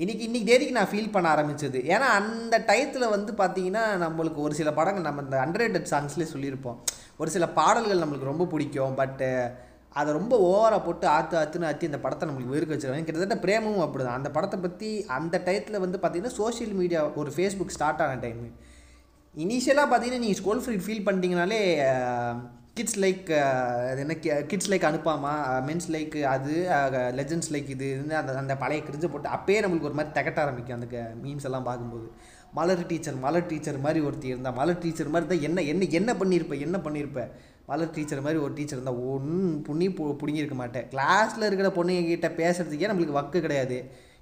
இன்றைக்கி 0.03 0.23
இன்றைக்கி 0.29 0.49
தேதிக்கு 0.51 0.77
நான் 0.79 0.91
ஃபீல் 0.93 1.13
பண்ண 1.15 1.27
ஆரம்பிச்சது. 1.35 1.79
ஏன்னா 1.95 2.09
அந்த 2.21 2.55
டயத்தில் 2.71 3.13
வந்து 3.17 3.33
பார்த்தீங்கன்னா 3.43 3.85
நம்மளுக்கு 4.05 4.41
ஒரு 4.47 4.55
சில 4.61 4.73
படங்கள் 4.79 5.09
நம்ம 5.09 5.25
இந்த 5.27 5.39
அண்டர்ரேட்டட் 5.45 5.91
சாங்ஸ்லேயே 5.93 6.33
சொல்லியிருப்போம். 6.35 6.79
ஒரு 7.21 7.31
சில 7.37 7.47
பாடல்கள் 7.59 8.03
நம்மளுக்கு 8.03 8.31
ரொம்ப 8.33 8.47
பிடிக்கும் 8.53 8.99
பட்டு 9.01 9.31
அதை 9.99 10.11
ரொம்ப 10.19 10.35
ஓவராக 10.49 10.81
போட்டு 10.87 11.07
ஆற்று 11.15 11.37
ஆற்றுன்னு 11.41 11.69
ஆற்றி 11.69 11.89
அந்த 11.91 12.01
படத்தை 12.03 12.25
நம்மளுக்கு 12.29 12.55
வெறுக்க 12.55 12.73
வச்சுருவாங்க. 12.75 13.07
கிட்டத்தட்ட 13.07 13.39
பிரேமமும் 13.45 13.85
அப்படி 13.85 14.03
தான் 14.05 14.19
அந்த 14.21 14.31
படத்தை 14.37 14.59
பற்றி 14.67 14.91
அந்த 15.17 15.37
டயத்தில் 15.47 15.83
வந்து 15.85 15.99
பார்த்திங்கன்னா 16.03 16.39
சோஷியல் 16.41 16.75
மீடியா 16.81 17.01
ஒரு 17.23 17.31
ஃபேஸ்புக் 17.37 17.75
ஸ்டார்ட் 17.77 18.03
ஆன 18.05 18.21
டைம் 18.27 18.43
இனிஷியலாக 19.35 19.89
பார்த்தீங்கன்னா 19.91 20.25
நீங்கள் 20.27 20.41
ஸ்கூல் 20.43 20.63
ஃப்ரீ 20.65 20.77
ஃபீல் 20.85 21.05
பண்ணிட்டீங்கனாலே 21.09 21.61
கிட்ஸ் 22.79 22.99
லைக் 23.05 23.29
அது 23.91 24.01
என்ன 24.05 24.15
கிட்ஸ் 24.51 24.71
லைக் 24.73 24.89
அனுப்பாமா? 24.89 25.33
மென்ஸ் 25.69 25.89
லைக் 25.95 26.17
அது 26.35 26.53
லெஜண்ட்ஸ் 27.21 27.51
லைக் 27.55 27.71
இது 27.75 27.87
அந்த 28.21 28.33
அந்த 28.43 28.57
பழைய 28.63 28.83
கிரிஞ்சை 28.89 29.09
போட்டு 29.13 29.35
அப்பயே 29.37 29.63
நம்மளுக்கு 29.65 29.89
ஒரு 29.91 29.99
மாதிரி 30.01 30.13
தகட்ட 30.19 30.41
ஆரம்பிக்கும் 30.45 30.77
அந்த 30.79 30.89
மீம்ஸ் 31.25 31.49
எல்லாம் 31.51 31.67
பார்க்கும்போது. 31.71 32.07
மலர் 32.57 32.83
டீச்சர் 32.91 33.17
மலர் 33.25 33.49
டீச்சர் 33.51 33.79
மாதிரி 33.85 34.01
ஒருத்தி 34.09 34.29
இருந்தால் 34.33 34.57
மலர் 34.59 34.83
டீச்சர் 34.85 35.13
மாதிரி 35.15 35.29
தான் 35.33 35.45
என்ன 35.49 35.63
என்ன 35.73 35.89
என்ன 36.01 36.13
பண்ணியிருப்பேன் 36.21 36.65
என்ன 36.67 36.77
பண்ணியிருப்பேன் 36.87 37.31
மலர் 37.71 37.95
டீச்சர் 37.97 38.25
மாதிரி 38.27 38.39
ஒரு 38.45 38.53
டீச்சர் 38.59 38.79
இருந்தால் 38.79 39.01
ஒன்றும் 39.13 39.57
புண்ணி 39.67 39.87
பு 39.97 40.05
பிடுங்கியிருக்க 40.21 40.57
மாட்டேன். 40.61 40.87
கிளாஸில் 40.93 41.47
இருக்கிற 41.49 41.71
பொண்ணுங்கிட்ட 41.79 42.29
பேசுகிறதுக்கே 42.41 42.91
நம்மளுக்கு 42.91 43.19
வக்கு 43.19 43.39
கிடையாது. 43.47 43.79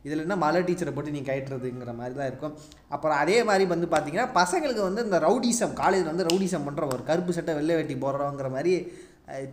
இதில் 0.07 0.25
என்ன 0.25 0.37
மலர் 0.45 0.67
டீச்சரை 0.67 0.93
போட்டு 0.97 1.15
நீ 1.17 1.21
கைட்டுறதுங்கிற 1.29 1.93
மாதிரி 2.01 2.15
தான் 2.19 2.29
இருக்கும். 2.31 2.55
அப்புறம் 2.95 3.19
அதே 3.23 3.39
மாதிரி 3.49 3.65
வந்து 3.75 3.87
பார்த்திங்கன்னா 3.95 4.29
பசங்களுக்கு 4.41 4.83
வந்து 4.89 5.05
இந்த 5.07 5.19
ரவுடிசம் 5.27 5.75
காலேஜில் 5.83 6.13
வந்து 6.13 6.29
ரவுடிசம் 6.31 6.67
பண்ணுற 6.69 6.87
ஒரு 6.95 7.03
கருப்பு 7.11 7.37
சட்டை 7.39 7.55
வெள்ளை 7.59 7.77
வெட்டி 7.79 7.97
போடுறோங்கிற 8.05 8.51
மாதிரி 8.57 8.75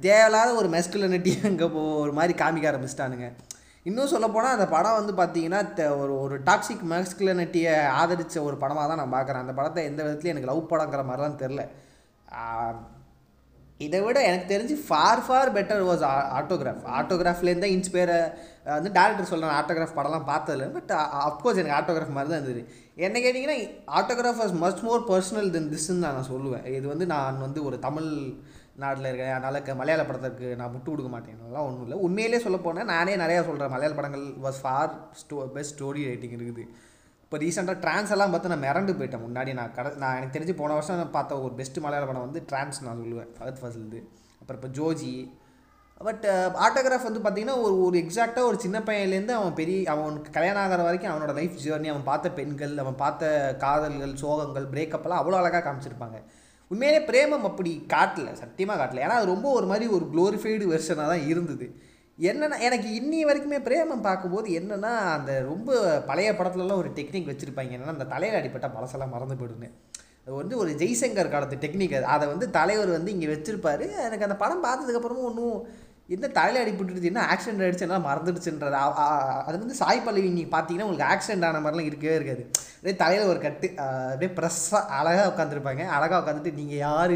தேவையில்லாத 0.06 0.50
ஒரு 0.62 0.68
மெஸ்குலனிட்டி 0.76 1.32
அங்கே 1.50 1.68
ஒரு 2.04 2.14
மாதிரி 2.20 2.34
காமிக்க 2.42 2.72
ஆரம்பிச்சிட்டானுங்க. 2.72 3.30
இன்னும் 3.86 4.12
சொல்லப்போனால் 4.12 4.56
அந்த 4.56 4.66
படம் 4.74 4.98
வந்து 5.00 5.14
பார்த்தீங்கன்னா 5.20 5.62
ஒரு 6.02 6.14
ஒரு 6.26 6.36
டாக்ஸிக் 6.50 6.86
மேஸ்குலனிட்டியை 6.92 7.74
ஆதரித்த 8.02 8.44
ஒரு 8.50 8.58
படமாக 8.62 8.86
தான் 8.88 9.02
நான் 9.02 9.16
பார்க்குறேன் 9.16 9.44
அந்த 9.46 9.54
படத்தை 9.54 9.82
எந்த 9.90 10.02
விதத்துலையும் 10.04 10.36
எனக்கு 10.36 10.52
லவ் 10.52 10.70
படங்கிற 10.72 11.04
மாதிரிலாம் 11.10 11.42
தெரில 11.44 11.64
இதை 13.80 14.00
விட 14.06 14.18
எனக்கு 14.22 14.48
தெரிஞ்சு 14.52 14.76
far 14.86 15.22
far 15.26 15.52
better 15.56 15.84
was 15.88 16.04
autograph 16.40 16.84
ஆட்டோகிராஃப்லேருந்து 16.98 17.66
தான் 17.66 17.76
இன்ஸ்பயரை 17.78 18.18
வந்து 18.76 18.90
டேரக்டர் 18.98 19.30
சொல்கிறேன் 19.32 19.56
ஆட்டோகிராஃப் 19.60 19.98
படம்லாம் 19.98 20.28
பார்த்ததில்ல 20.32 20.68
பட் 20.76 20.92
அஃப்கோர்ஸ் 21.28 21.60
எனக்கு 21.62 21.78
ஆட்டோகிராஃப் 21.80 22.16
மாதிரி 22.18 22.32
தான் 22.32 22.42
இருந்தது. 22.42 22.62
என்ன 23.06 23.20
கேட்டிங்கன்னா 23.20 23.58
autograph 24.00 24.42
was 24.44 24.56
much 24.64 24.84
more 24.88 25.04
personal 25.12 25.50
then 25.56 25.70
திஸ்ன்னு 25.74 26.06
நான் 26.06 26.30
சொல்லுவேன். 26.34 26.66
இது 26.78 26.86
வந்து 26.94 27.08
நான் 27.16 27.44
வந்து 27.46 27.60
ஒரு 27.70 27.80
தமிழ் 27.88 28.10
நாட்டில் 28.82 29.08
இருக்கேன். 29.10 29.36
அதனால் 29.38 29.78
மலையாள 29.82 30.04
படத்துக்கு 30.08 30.48
நான் 30.60 30.72
விட்டு 30.76 30.90
கொடுக்க 30.92 31.10
மாட்டேன். 31.16 31.42
ஒன்றும் 31.66 31.84
இல்லை. 31.86 31.98
உண்மையிலே 32.06 32.40
சொல்ல 32.46 32.58
போனேன் 32.66 32.90
நானே 32.94 33.14
நிறையா 33.24 33.42
சொல்கிறேன் 33.50 33.74
மலையாள 33.74 33.94
படங்கள் 34.00 34.26
வாஸ் 34.46 34.60
ஃபார் 34.64 34.94
ஸ்டோ 35.22 35.38
பெஸ்ட் 35.58 35.76
ஸ்டோரி 35.76 36.04
ரைட்டிங் 36.10 36.36
இருக்குது. 36.38 36.66
இப்போ 37.24 37.38
ரீசெண்டாக 37.44 37.78
ட்ரான்ஸ் 37.84 38.12
எல்லாம் 38.16 38.34
பார்த்து 38.34 38.52
நான் 38.54 38.66
மிரண்டு 38.66 38.98
போயிட்டேன். 38.98 39.24
முன்னாடி 39.28 39.54
நான் 39.60 39.72
கட 39.78 39.94
நான் 40.02 40.18
எனக்கு 40.18 40.36
தெரிஞ்சு 40.36 40.56
போன 40.60 40.74
வருஷம் 40.78 41.00
நான் 41.02 41.16
பார்த்த 41.16 41.40
ஒரு 41.46 41.54
பெஸ்ட் 41.62 41.80
மலையாள 41.86 42.08
படம் 42.10 42.26
வந்து 42.28 42.42
ட்ரான்ஸ் 42.50 42.84
நான் 42.88 43.02
சொல்லுவேன். 43.04 43.32
ஃபகத் 43.38 43.62
ஃபசில்து 43.62 44.02
அப்புறம் 44.42 44.60
இப்போ 44.60 44.72
ஜோஜி. 44.80 45.14
பட் 46.08 46.26
ஆட்டோகிராஃப் 46.66 47.08
வந்து 47.08 47.22
பார்த்திங்கன்னா 47.24 47.58
ஒரு 47.66 47.76
ஒரு 47.88 47.98
எக்ஸாக்டாக 48.04 48.50
ஒரு 48.50 48.58
சின்ன 48.64 48.78
பையன்லேருந்து 48.88 49.34
அவன் 49.40 49.58
பெரிய 49.60 49.78
அவனுக்கு 49.94 50.32
கல்யாணம் 50.38 50.64
ஆகிற 50.64 50.84
வரைக்கும் 50.88 51.12
அவனோட 51.12 51.34
லைஃப் 51.40 51.60
ஜேர்னி 51.66 51.92
அவன் 51.92 52.08
பார்த்த 52.10 52.32
பெண்கள் 52.40 52.74
அவன் 52.84 52.98
பார்த்த 53.04 53.30
காதல்கள் 53.64 54.16
சோகங்கள் 54.24 54.66
பிரேக்கப்லாம் 54.74 55.22
அவ்வளோ 55.22 55.40
அழகாக 55.42 55.64
காமிச்சிருப்பாங்க. 55.68 56.18
உண்மையிலே 56.72 57.00
பிரேமம் 57.10 57.48
அப்படி 57.50 57.72
காட்டல 57.94 58.30
சத்தியமாக 58.42 58.78
காட்டல. 58.82 59.04
ஏன்னா 59.06 59.18
அது 59.20 59.34
ரொம்ப 59.34 59.48
ஒரு 59.58 59.68
மாதிரி 59.72 59.88
ஒரு 59.98 60.06
க்ளோரிஃபைடு 60.14 60.66
வெர்ஷனாக 60.74 61.12
தான் 61.14 61.26
இருந்தது. 61.32 61.68
என்னென்னா 62.20 62.58
எனக்கு 62.68 62.88
இன்னி 63.00 63.20
வரைக்குமே 63.28 63.60
பிரேமம் 63.68 64.06
பார்க்கும்போது 64.08 64.48
என்னென்னா 64.60 64.92
அந்த 65.18 65.32
ரொம்ப 65.52 65.78
பழைய 66.10 66.32
படத்துலலாம் 66.40 66.82
ஒரு 66.84 66.92
டெக்னிக் 66.98 67.30
வச்சுருப்பாங்க. 67.32 67.72
என்னென்னா 67.76 67.96
அந்த 67.98 68.08
தலையில் 68.14 68.40
அடிப்பட்ட 68.40 68.68
பழசெல்லாம் 68.76 69.14
மறந்து 69.16 69.38
போயிடுன்னு 69.40 69.70
அது 70.26 70.36
வந்து 70.42 70.56
ஒரு 70.64 70.72
ஜெய்சங்கர் 70.82 71.32
காலத்து 71.32 71.56
டெக்னிக் 71.64 71.96
அது. 71.98 72.06
அதை 72.16 72.26
வந்து 72.34 72.46
தலைவர் 72.58 72.92
வந்து 72.98 73.14
இங்கே 73.16 73.30
வச்சுருப்பாரு. 73.32 73.88
எனக்கு 74.08 74.28
அந்த 74.28 74.38
படம் 74.44 74.66
பார்த்ததுக்கப்புறமும் 74.68 75.30
ஒன்றும் 75.30 75.58
என்ன 76.14 76.30
தலையில் 76.38 76.62
அடிபட்டுருச்சு 76.62 77.10
என்ன 77.12 77.26
ஆக்சிடென்ட் 77.34 77.64
ஆகிடுச்சு 77.66 77.86
என்ன 77.88 78.00
மறந்துடுச்சுன்றது 78.08 78.78
அது 79.48 79.56
வந்து 79.64 79.78
சாய் 79.82 80.06
பல்லவி 80.06 80.30
நீங்கள் 80.38 80.54
பார்த்தீங்கன்னா 80.56 80.88
உங்களுக்கு 80.88 81.10
ஆக்சிடென்ட் 81.14 81.48
ஆன 81.50 81.62
மாதிரிலாம் 81.66 81.90
இருக்கவே 81.90 82.16
இருக்காது. 82.20 82.44
அப்படியே 82.84 83.04
தலையில் 83.04 83.28
ஒரு 83.28 83.40
கட்டு 83.40 83.68
அப்படியே 83.78 84.32
ப்ரெஸ்ஸாக 84.32 84.86
அழகாக 85.00 85.28
உட்காந்துருப்பாங்க 85.28 85.88
அழகாக 85.88 86.20
உட்காந்துட்டு 86.20 86.54
நீங்கள் 86.54 86.78
யார்? 86.78 87.12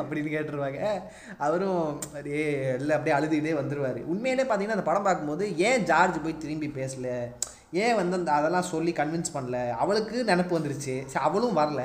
அப்படின்னு 0.00 0.32
கேட்டுருவாங்க. 0.34 1.00
அவரும் 1.38 1.92
அப்படியே 1.94 2.74
இல்லை 2.74 2.96
அப்படியே 2.96 3.16
அழுதுகிட்டே 3.16 3.54
வந்துடுவார் 3.58 4.04
உண்மையிலே 4.04 4.42
பார்த்தீங்கன்னா 4.42 4.76
அந்த 4.76 4.82
படம் 4.82 5.02
பார்க்கும்போது 5.02 5.58
ஏன் 5.58 5.82
ஜார்ஜ் 5.82 6.22
போய் 6.22 6.38
திரும்பி 6.38 6.66
பேசல? 6.66 7.30
ஏன் 7.72 7.94
வந்து 7.94 8.16
அந்த 8.16 8.32
அதெல்லாம் 8.32 8.62
சொல்லி 8.62 8.92
கன்வின்ஸ் 8.92 9.34
பண்ணல? 9.34 9.70
அவளுக்கு 9.70 10.24
நினப்பு 10.26 10.56
வந்துருச்சு. 10.58 11.06
அவளும் 11.14 11.56
வரல. 11.56 11.82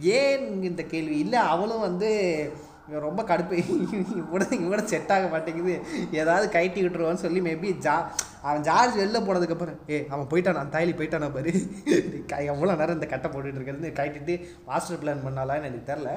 ஏன் 0.00 0.62
இந்த 0.62 0.82
கேள்வி? 0.82 1.18
இல்லை 1.18 1.38
அவளும் 1.38 1.80
வந்து 1.80 2.10
இவன் 2.88 3.02
ரொம்ப 3.02 3.22
கடுப்பு. 3.22 3.56
இவட 4.20 4.44
இவட 4.58 4.82
செட் 4.86 5.12
ஆக 5.12 5.26
மாட்டேங்குது. 5.28 5.74
ஏதாவது 6.12 6.48
கைட்டி 6.48 6.82
விட்டுருவான்னு 6.82 7.24
சொல்லி 7.24 7.40
மேபி 7.40 7.70
ஜா 7.86 7.96
அவன் 8.42 8.62
ஜார்ஜ் 8.62 8.96
வெளில 8.96 9.20
போனதுக்கப்புறம் 9.24 9.78
ஏ 9.90 10.06
அவன் 10.08 10.28
போயிட்டான்? 10.30 10.60
அந்த 10.60 10.74
தாயலி 10.76 10.94
போயிட்டானா 10.96 11.30
பாரு. 11.32 11.52
க- 12.30 12.42
எவ்வளோ 12.52 12.74
நேரம் 12.74 12.96
இந்த 12.98 13.06
கட்டை 13.06 13.30
போட்டுட்டு 13.30 13.58
இருக்கிறது 13.60 13.90
கைட்டிட்டு 13.92 14.36
மாஸ்டர் 14.66 15.02
பிளான் 15.02 15.24
பண்ணாலான்னு 15.26 15.64
எனக்கு 15.64 15.90
தெரில 15.92 16.12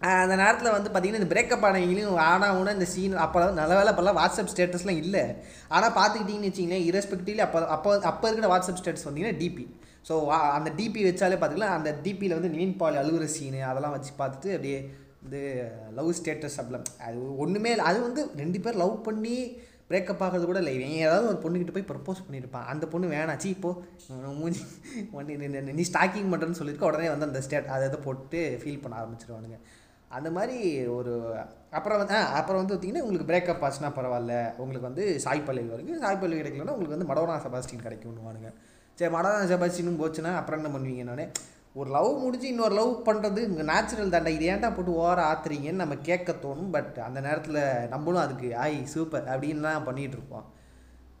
அந்த 0.00 0.34
நேரத்தில் 0.36 0.70
வந்து 0.70 0.90
பார்த்தீங்கன்னா 0.90 1.20
இந்த 1.20 1.30
பிரேக்கப் 1.30 1.64
ஆனவங்களையும் 1.66 2.18
ஆனாவுனா 2.24 2.72
இந்த 2.72 2.84
சீன் 2.84 3.14
அப்போ 3.16 3.44
நல்ல 3.52 3.72
வேலை 3.74 3.90
அப்போல்லாம் 3.92 4.18
வாட்ஸ்அப் 4.18 4.50
ஸ்டேட்டஸ்லாம் 4.52 5.00
இல்லை. 5.02 5.22
ஆனால் 5.68 5.94
பார்த்துக்கிட்டிங்கன்னு 5.94 6.50
வச்சிங்களேன் 6.50 6.86
இரஸ்பெக்டிவ்லி 6.88 7.38
அப்போ 7.38 7.60
அப்போ 7.68 8.00
அப்போ 8.02 8.28
இருக்கிற 8.28 8.50
வாட்ஸ்அப் 8.52 8.80
ஸ்டேட்டஸ் 8.82 9.06
வந்தீங்கன்னா 9.06 9.38
டிபி 9.38 9.64
ஸோ 10.08 10.14
அந்த 10.56 10.70
டிபி 10.76 11.00
வச்சாலே 11.04 11.36
பார்த்துக்கலாம் 11.36 11.76
அந்த 11.76 11.90
டிபியில் 12.02 12.36
வந்து 12.38 12.48
நிவின் 12.48 12.76
பால் 12.76 13.00
அழுகுற 13.02 13.24
சீனு 13.34 13.60
அதெல்லாம் 13.64 13.92
வச்சு 13.92 14.12
பார்த்துட்டு 14.18 14.50
அப்படியே 14.52 14.78
வந்து 15.24 15.70
லவ் 15.94 16.14
ஸ்டேட்டஸ் 16.22 16.50
அப்படிலாம் 16.56 17.00
அது 17.00 17.36
ஒன்றுமே 17.36 17.70
இல்லை. 17.70 17.84
அது 17.84 18.02
வந்து 18.02 18.28
ரெண்டு 18.36 18.60
பேர் 18.60 18.74
லவ் 18.74 19.02
பண்ணி 19.02 19.58
பிரேக்கப் 19.88 20.20
ஆகிறது 20.20 20.44
கூட 20.44 20.58
இல்லை. 20.58 20.74
இவன் 20.74 20.88
ஏதாவது 20.88 21.38
ஒரு 21.38 21.38
பொண்ணுக்கிட்ட 21.38 21.84
போய் 21.84 21.84
ப்ரப்போஸ் 21.88 22.32
பண்ணியிருப்பான். 22.32 22.64
அந்த 22.64 22.86
பொண்ணு 22.86 23.08
வேணாச்சு 23.08 23.44
இப்போ 23.44 23.82
மூஞ்சி 24.10 24.60
நீ- 25.14 25.16
நீ- 25.16 25.84
ஸ்டாக்கிங் 25.92 26.30
பண்ணுறேன்னு 26.30 26.50
சொல்லியிருக்க. 26.50 26.86
உடனே 26.86 27.08
வந்து 27.08 27.26
அந்த 27.26 27.40
ஸ்டேட் 27.40 27.64
அதை 27.64 27.88
இதை 27.88 28.00
போட்டு 28.04 28.60
ஃபீல் 28.64 28.82
பண்ண 28.82 28.98
ஆரம்பிச்சிருவானுங்க. 28.98 29.58
அந்த 30.08 30.30
மாதிரி 30.30 30.86
ஒரு 30.86 31.34
அப்புறம் 31.70 31.98
வந்து 31.98 32.14
அப்புறம் 32.14 32.66
வந்து 32.66 32.88
பார்த்தீங்கன்னா 32.88 33.00
உங்களுக்கு 33.00 33.32
பிரேக்கப் 33.32 33.64
ஆச்சுன்னா 33.64 33.86
பரவாயில்ல. 33.86 34.56
உங்களுக்கு 34.56 34.80
வந்து 34.80 35.20
சாய் 35.20 35.42
பல்லவி 35.42 35.68
வரைக்கும் 35.68 36.00
சாய் 36.00 36.16
பல்லவி 36.16 36.48
கிடைக்கலன்னா 36.48 36.70
உங்களுக்கு 36.70 37.04
வந்து 37.04 37.14
மடோனா 37.14 37.34
செபாஸ்டின் 37.34 37.88
கிடைக்கும்னுவானுங்க. 37.88 38.52
சரி 38.94 39.14
மடோனா 39.14 39.52
செபாஸ்டினும் 39.52 40.02
போச்சுன்னா 40.02 40.34
அப்புறம் 40.36 40.64
என்ன 40.64 40.78
பண்ணுவீங்க 40.78 41.02
நானே? 41.02 41.28
ஒரு 41.74 41.90
லவ் 41.90 42.18
முடிஞ்சு 42.18 42.48
இன்னொரு 42.48 42.74
லவ் 42.74 43.02
பண்ணுறது 43.04 43.38
இங்கே 43.42 43.62
நேச்சுரல் 43.62 44.10
தாண்டா 44.10 44.28
இது 44.28 44.50
ஏன்டா 44.50 44.74
போட்டு 44.74 44.92
ஓர 45.00 45.18
ஆத்துறீங்கன்னு 45.30 45.82
நம்ம 45.82 45.96
கேட்க 46.02 46.32
தோணும். 46.42 46.70
பட் 46.70 46.98
அந்த 46.98 47.20
நேரத்தில் 47.20 47.58
நம்மளும் 47.88 48.20
அதுக்கு 48.20 48.56
ஆய் 48.56 48.86
சூப்பர் 48.86 49.24
அப்படின்லாம் 49.24 49.86
பண்ணிகிட்டு 49.86 50.16
இருப்போம். 50.18 50.46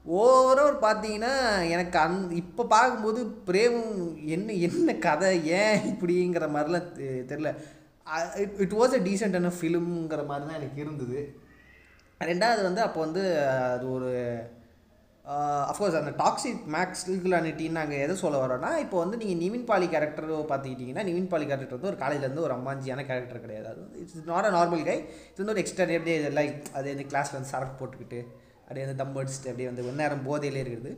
ஓவரால் 0.06 0.78
பார்த்தீங்கன்னா 0.80 1.32
எனக்கு 1.68 1.98
அந் 1.98 2.30
இப்போ 2.32 2.62
பார்க்கும்போது 2.66 3.20
பிரேமும் 3.46 4.00
என்ன 4.26 4.52
என்ன 4.62 4.94
கதை 4.98 5.30
ஏன் 5.58 5.78
இப்படிங்கிற 5.84 6.46
மாதிரிலாம் 6.50 6.92
தெ- 6.92 7.24
தெரில 7.28 7.50
இட் 8.58 8.74
வாஸ் 8.74 8.94
அ 8.94 9.02
டீசெண்டான 9.06 9.52
ஃபிலிம்ங்கிற 9.58 10.26
மாதிரி 10.26 10.46
தான் 10.46 10.58
எனக்கு 10.60 10.80
இருந்தது. 10.80 11.20
ரெண்டாவது 12.20 12.62
வந்து 12.62 12.80
அப்போ 12.80 13.00
வந்து 13.00 13.22
அது 13.66 13.92
ஒரு 13.92 14.10
அஃப்கோர்ஸ் 15.70 15.98
அந்த 15.98 16.10
டாக்ஸிக் 16.16 16.64
மேக்ஸ்குலானிட்டின்னு 16.72 17.78
நாங்கள் 17.80 17.96
எதை 17.96 18.16
சொல்ல 18.16 18.46
வரோன்னா 18.46 18.70
இப்போ 18.76 18.96
வந்து 18.98 19.16
நீங்கள் 19.16 19.40
நிவின் 19.44 19.64
பாலி 19.64 19.86
கேரக்டர் 19.88 20.26
பார்த்துக்கிட்டிங்கன்னா 20.50 21.04
நிவின் 21.10 21.28
பாலி 21.28 21.46
கேரக்டர் 21.46 21.78
வந்து 21.78 21.90
ஒரு 21.92 22.00
காலேஜ்லேருந்து 22.02 22.44
ஒரு 22.46 22.54
அம்மாஞ்சியான 22.54 23.04
கேரக்டர் 23.06 23.40
கிடையாது. 23.40 23.68
அது 23.68 23.82
it's 24.00 24.26
not 24.26 24.44
a 24.44 24.50
normal 24.50 24.84
guy 24.84 24.96
இது 24.98 25.38
வந்து 25.38 25.54
ஒரு 25.54 25.62
எக்ஸ்ட்ரா 25.62 25.86
அப்படியே 25.98 26.18
லைக் 26.40 26.58
அது 26.72 26.90
இந்த 26.92 27.06
கிளாஸில் 27.12 27.32
வந்து 27.32 27.52
சரக்கு 27.54 27.76
போட்டுக்கிட்டு 27.80 28.20
அப்படியே 28.66 28.84
வந்து 28.84 29.00
தம் 29.00 29.16
அடிச்சுட்டு 29.20 29.50
அப்படியே 29.50 29.68
வந்து 29.70 29.98
நேரம் 30.02 30.26
போதையிலே 30.28 30.60
இருக்கிறது 30.62 30.92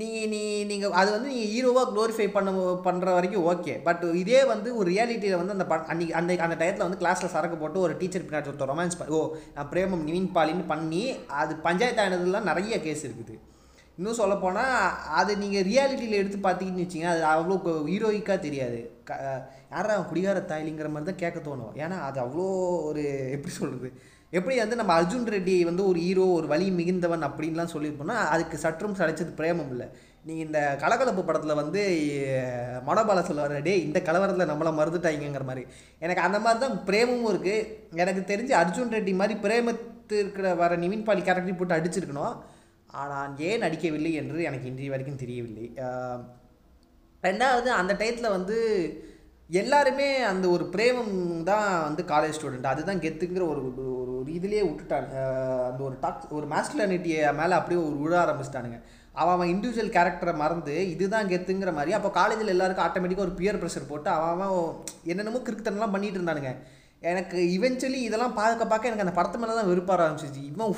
நீங்கள் 0.00 0.28
நீ 0.32 0.40
நீங்கள் 0.70 0.94
அது 1.00 1.10
வந்து 1.14 1.28
நீங்கள் 1.32 1.50
ஹீரோவாக 1.54 1.86
க்ளோரிஃபை 1.92 2.26
பண்ண 2.36 2.50
பண்ணுற 2.86 3.12
வரைக்கும் 3.16 3.46
ஓகே 3.52 3.74
பட் 3.86 4.02
இதே 4.22 4.40
வந்து 4.52 4.68
ஒரு 4.78 4.88
ரியாலிட்டியில் 4.92 5.40
வந்து 5.40 5.54
அந்த 5.56 5.66
ப 5.70 5.76
அன்னைக்கு 5.92 6.14
அந்த 6.20 6.36
அந்த 6.46 6.56
டயத்தில் 6.62 6.86
வந்து 6.86 7.00
கிளாஸில் 7.02 7.32
சரக்கு 7.34 7.56
போட்டு 7.62 7.84
ஒரு 7.86 7.94
டீச்சர் 8.00 8.26
பின்னாடி 8.28 8.50
ஒருத்தர் 8.52 8.72
ரொமான்ஸ் 8.72 8.98
ஓ 9.18 9.20
நான் 9.56 9.70
பிரேமம் 9.72 10.06
நிவின் 10.08 10.32
பாலின்னு 10.38 10.66
பண்ணி 10.72 11.02
அது 11.42 11.54
பஞ்சாயத்து 11.68 12.02
ஆனதுலாம் 12.06 12.50
நிறைய 12.50 12.78
கேஸ் 12.86 13.04
இருக்குது. 13.08 13.36
இன்னும் 13.98 14.18
சொல்லப்போனால் 14.22 14.74
அது 15.20 15.32
நீங்கள் 15.42 15.66
ரியாலிட்டியில் 15.70 16.20
எடுத்து 16.22 16.38
பார்த்தீங்கன்னு 16.46 16.84
வச்சிங்க 16.84 17.08
அது 17.12 17.22
அவ்வளோ 17.34 17.56
ஹீரோயிக்காக 17.92 18.38
தெரியாது. 18.46 18.80
க 19.08 19.12
யாரா 19.74 19.94
குடிகார 20.10 20.38
தாய்லிங்கிற 20.50 20.88
மாதிரி 20.94 21.08
தான் 21.10 21.22
கேட்க 21.22 21.38
தோணும். 21.48 21.72
ஏன்னா 21.84 21.96
அது 22.08 22.18
அவ்வளோ 22.24 22.46
ஒரு 22.90 23.04
எப்படி 23.36 23.54
சொல்கிறது 23.60 23.90
எப்படி 24.32 24.54
வந்து 24.62 24.78
நம்ம 24.80 24.92
அர்ஜுன் 25.00 25.28
ரெட்டி 25.34 25.54
வந்து 25.68 25.82
ஒரு 25.90 25.98
ஹீரோ 26.04 26.24
ஒரு 26.38 26.46
வழி 26.52 26.66
மிகுந்தவன் 26.78 27.26
அப்படின்லாம் 27.28 27.72
சொல்லியிருப்போம்னா 27.74 28.16
அதுக்கு 28.34 28.56
சற்றும் 28.64 28.96
சளைச்சது 29.00 29.32
பிரேமம் 29.40 29.70
இல்லை. 29.74 29.86
நீங்கள் 30.28 30.46
இந்த 30.46 30.60
கலகலப்பு 30.82 31.22
படத்தில் 31.26 31.60
வந்து 31.60 31.80
மனோபால 32.88 33.22
சொல்லுவார் 33.28 33.54
டேய் 33.66 33.84
இந்த 33.88 33.98
கலவரத்தில் 34.08 34.50
நம்மளை 34.52 34.72
மறந்துட்டாங்கங்கிற 34.78 35.44
மாதிரி. 35.50 35.64
எனக்கு 36.04 36.24
அந்த 36.26 36.38
மாதிரி 36.46 36.60
தான் 36.64 36.76
பிரேமமும் 36.88 37.30
இருக்குது 37.32 37.66
எனக்கு 38.02 38.22
தெரிஞ்சு 38.32 38.54
அர்ஜுன் 38.62 38.94
ரெட்டி 38.96 39.14
மாதிரி 39.20 39.36
பிரேமத்து 39.46 40.16
இருக்கிற 40.22 40.48
வர 40.62 40.76
நிவின் 40.84 41.06
பாலி 41.08 41.22
கேரக்டர் 41.28 41.60
போட்டு 41.60 41.78
அடிச்சிருக்கணும். 41.78 42.36
ஆனால் 43.02 43.40
ஏன் 43.48 43.64
நடிக்கவில்லை 43.66 44.12
என்று 44.22 44.38
எனக்கு 44.48 44.68
இன்றைய 44.72 44.90
வரைக்கும் 44.92 45.22
தெரியவில்லை. 45.24 45.66
ரெண்டாவது 47.22 47.68
அந்த 47.80 47.92
டயத்தில் 48.00 48.34
வந்து 48.36 48.56
எல்லாருமே 49.50 50.06
அந்த 50.30 50.46
ஒரு 50.54 50.64
பிரேமம் 50.72 51.16
தான் 51.48 51.66
வந்து 51.88 52.02
காலேஜ் 52.12 52.36
ஸ்டூடெண்ட் 52.36 52.70
அதுதான் 52.70 53.02
கெத்துங்கிற 53.04 53.44
ஒரு 53.52 53.62
ஒரு 54.26 54.36
இதுலேயே 54.38 54.62
விட்டுட்டாங்க 54.68 55.12
அந்த 55.70 55.80
ஒரு 55.88 55.96
டாக் 56.04 56.32
ஒரு 56.36 56.46
மாஸ்டர்லனிட்டியை 56.52 57.18
மேலே 57.40 57.54
அப்படியே 57.58 57.78
ஒரு 57.88 57.96
விழ 58.04 58.14
ஆரம்பிச்சிட்டானுங்க. 58.22 58.78
அவன் 59.20 59.34
அவன் 59.34 59.50
இண்டிவிஜுவல் 59.52 59.92
கேரக்டரை 59.96 60.32
மறந்து 60.40 60.74
இதுதான் 60.94 61.28
கெத்துங்கிற 61.32 61.70
மாதிரி. 61.76 61.92
அப்போ 61.98 62.08
காலேஜில் 62.16 62.52
எல்லாருக்கும் 62.54 62.86
ஆட்டோமேட்டிக்காக 62.86 63.26
ஒரு 63.26 63.36
பியர் 63.40 63.60
ப்ரெஷர் 63.60 63.90
போட்டு 63.90 64.10
அவன் 64.14 64.42
அவன் 64.46 64.72
என்னென்னமோ 65.10 65.40
கிரிக்கெட்லாம் 65.48 65.94
பண்ணிட்டு 65.94 66.18
இருந்தானுங்க. 66.20 66.52
எனக்கு 67.10 67.38
இவென்ச்சுவலி 67.56 68.00
இதெல்லாம் 68.08 68.36
பார்க்க 68.40 68.70
பார்க்க 68.72 68.90
எனக்கு 68.90 69.04
அந்த 69.06 69.14
படத்து 69.18 69.40
மேலே 69.40 69.54
தான் 69.58 69.70
வெறுப்பார 69.70 70.04
ஆரம்பிச்சிச்சு. 70.06 70.42
இவன் 70.50 70.74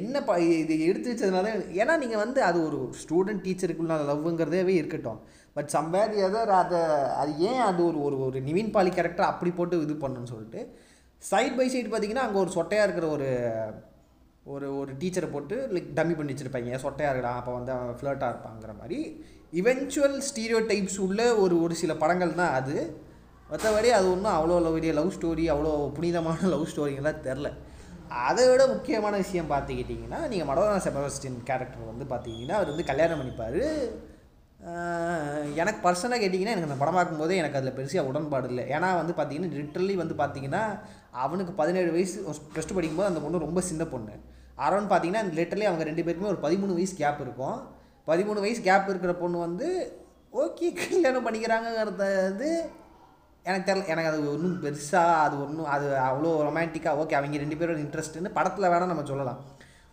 என்ன 0.00 0.22
ப 0.28 0.38
இது 0.62 0.74
எடுத்து 0.90 1.10
வச்சதுனால 1.12 1.52
ஏன்னா 1.80 1.96
நீங்கள் 2.02 2.22
வந்து 2.24 2.42
அது 2.48 2.58
ஒரு 2.68 2.80
ஸ்டூடெண்ட் 3.02 3.44
டீச்சருக்குள்ள 3.46 4.00
லவ்ங்கிறதே 4.10 4.74
இருக்கட்டும். 4.80 5.20
பட் 5.58 5.70
சம்வேர் 5.76 6.14
எதர் 6.26 6.52
அதை 6.62 6.80
அது 7.22 7.32
ஏன் 7.50 7.62
அது 7.68 7.80
ஒரு 7.90 8.00
ஒரு 8.06 8.16
ஒரு 8.28 8.40
நிவின் 8.48 8.74
பாலி 8.76 8.92
கேரக்டர் 8.96 9.30
அப்படி 9.32 9.52
போட்டு 9.60 9.84
இது 9.86 9.96
பண்ணணும்னு 10.04 10.32
சொல்லிட்டு 10.34 10.62
சைட் 11.30 11.58
பை 11.58 11.66
சைடு 11.72 11.88
பார்த்தீங்கன்னா 11.90 12.24
அங்கே 12.26 12.38
ஒரு 12.44 12.50
சொட்டையாக 12.56 12.86
இருக்கிற 12.86 13.06
ஒரு 13.16 13.28
ஒரு 14.54 14.66
ஒரு 14.80 14.92
டீச்சரை 15.00 15.28
போட்டு 15.34 15.56
லைக் 15.74 15.94
டம்மி 15.98 16.14
பண்ணி 16.16 16.32
வச்சுருப்பாங்க. 16.32 16.80
சொட்டையாக 16.84 17.12
இருக்கலாம் 17.12 17.38
அப்போ 17.40 17.52
வந்து 17.58 17.72
அவன் 17.74 17.98
ஃப்ளர்ட்டாக 18.00 18.32
இருப்பாங்கிற 18.32 18.72
மாதிரி. 18.80 18.98
இவென்ச்சுவல் 19.60 20.16
ஸ்டீரியோ 20.28 20.58
டைப்ஸ் 20.70 20.98
உள்ள 21.06 21.20
ஒரு 21.44 21.54
ஒரு 21.64 21.74
சில 21.82 21.92
படங்கள் 22.02 22.38
தான் 22.40 22.54
அது. 22.58 22.76
மற்றபடி 23.50 23.88
அது 23.98 24.06
ஒன்றும் 24.14 24.34
அவ்வளோ 24.36 24.72
பெரிய 24.76 24.92
லவ் 24.98 25.14
ஸ்டோரி 25.16 25.44
அவ்வளோ 25.54 25.72
புனிதமான 25.96 26.38
லவ் 26.54 26.70
ஸ்டோரிங்கெல்லாம் 26.72 27.24
தெரில. 27.28 27.48
அதை 28.28 28.42
விட 28.50 28.62
முக்கியமான 28.72 29.14
விஷயம் 29.22 29.52
பார்த்துக்கிட்டிங்கன்னா 29.52 30.20
நீங்கள் 30.32 30.48
மடோனா 30.50 30.80
செபஸ்டின் 30.86 31.38
கேரக்டர் 31.48 31.90
வந்து 31.92 32.06
பார்த்தீங்கன்னா 32.12 32.56
அவர் 32.58 32.72
வந்து 32.72 32.90
கல்யாணம் 32.90 33.20
பண்ணிப்பார். 33.20 33.62
எனக்கு 35.60 35.80
பர்சனலாக 35.86 36.20
கேட்டிங்கன்னா 36.22 36.52
எனக்கு 36.54 36.68
அந்த 36.68 36.78
படம் 36.82 36.96
பார்க்கும்போதே 36.98 37.34
எனக்கு 37.40 37.58
அதில் 37.58 37.76
பெருசாக 37.78 38.10
உடன்பாடு 38.10 38.48
இல்லை. 38.52 38.64
ஏன்னா 38.76 38.88
வந்து 39.00 39.14
பார்த்தீங்கன்னா 39.16 39.50
லிட்ரலி 39.56 39.94
வந்து 40.02 40.14
பார்த்தீங்கன்னா 40.20 40.62
அவனுக்கு 41.22 41.52
பதினேழு 41.60 41.90
வயசு 41.96 42.16
ப்ளஸ் 42.52 42.68
டூ 42.68 42.76
படிக்கும்போது 42.76 43.10
அந்த 43.10 43.20
பொண்ணு 43.24 43.44
ரொம்ப 43.46 43.60
சின்ன 43.70 43.82
பொண்ணு. 43.94 44.14
அரௌண்ட் 44.66 44.90
பார்த்தீங்கன்னா 44.92 45.22
லிட்டரலி 45.38 45.66
அவங்க 45.70 45.84
ரெண்டு 45.90 46.04
பேருக்குமே 46.06 46.32
ஒரு 46.34 46.40
பதிமூணு 46.46 46.76
வயசு 46.78 46.94
கேப் 47.02 47.20
இருக்கும். 47.24 47.58
பதிமூணு 48.10 48.42
வயசு 48.44 48.60
கேப் 48.68 48.88
இருக்கிற 48.92 49.12
பொண்ணு 49.22 49.38
வந்து 49.46 49.68
ஓகே 50.44 50.68
கல்யாணம் 50.80 51.26
பண்ணிக்கிறாங்கிறது 51.26 52.48
எனக்கு 53.48 53.66
தெரியல. 53.68 53.86
எனக்கு 53.92 54.10
அது 54.10 54.20
ஒன்றும் 54.34 54.56
பெருசாக 54.64 55.16
அது 55.24 55.34
ஒன்றும் 55.44 55.68
அது 55.74 55.86
அவ்வளோ 56.08 56.30
ரொமான்டிக்காக 56.46 57.00
ஓகே 57.02 57.16
அவங்க 57.18 57.42
ரெண்டு 57.42 57.58
பேரோட 57.60 57.78
இன்ட்ரெஸ்ட்டுன்னு 57.86 58.36
படத்தில் 58.38 58.70
வேணால் 58.72 58.92
நம்ம 58.92 59.04
சொல்லலாம். 59.10 59.40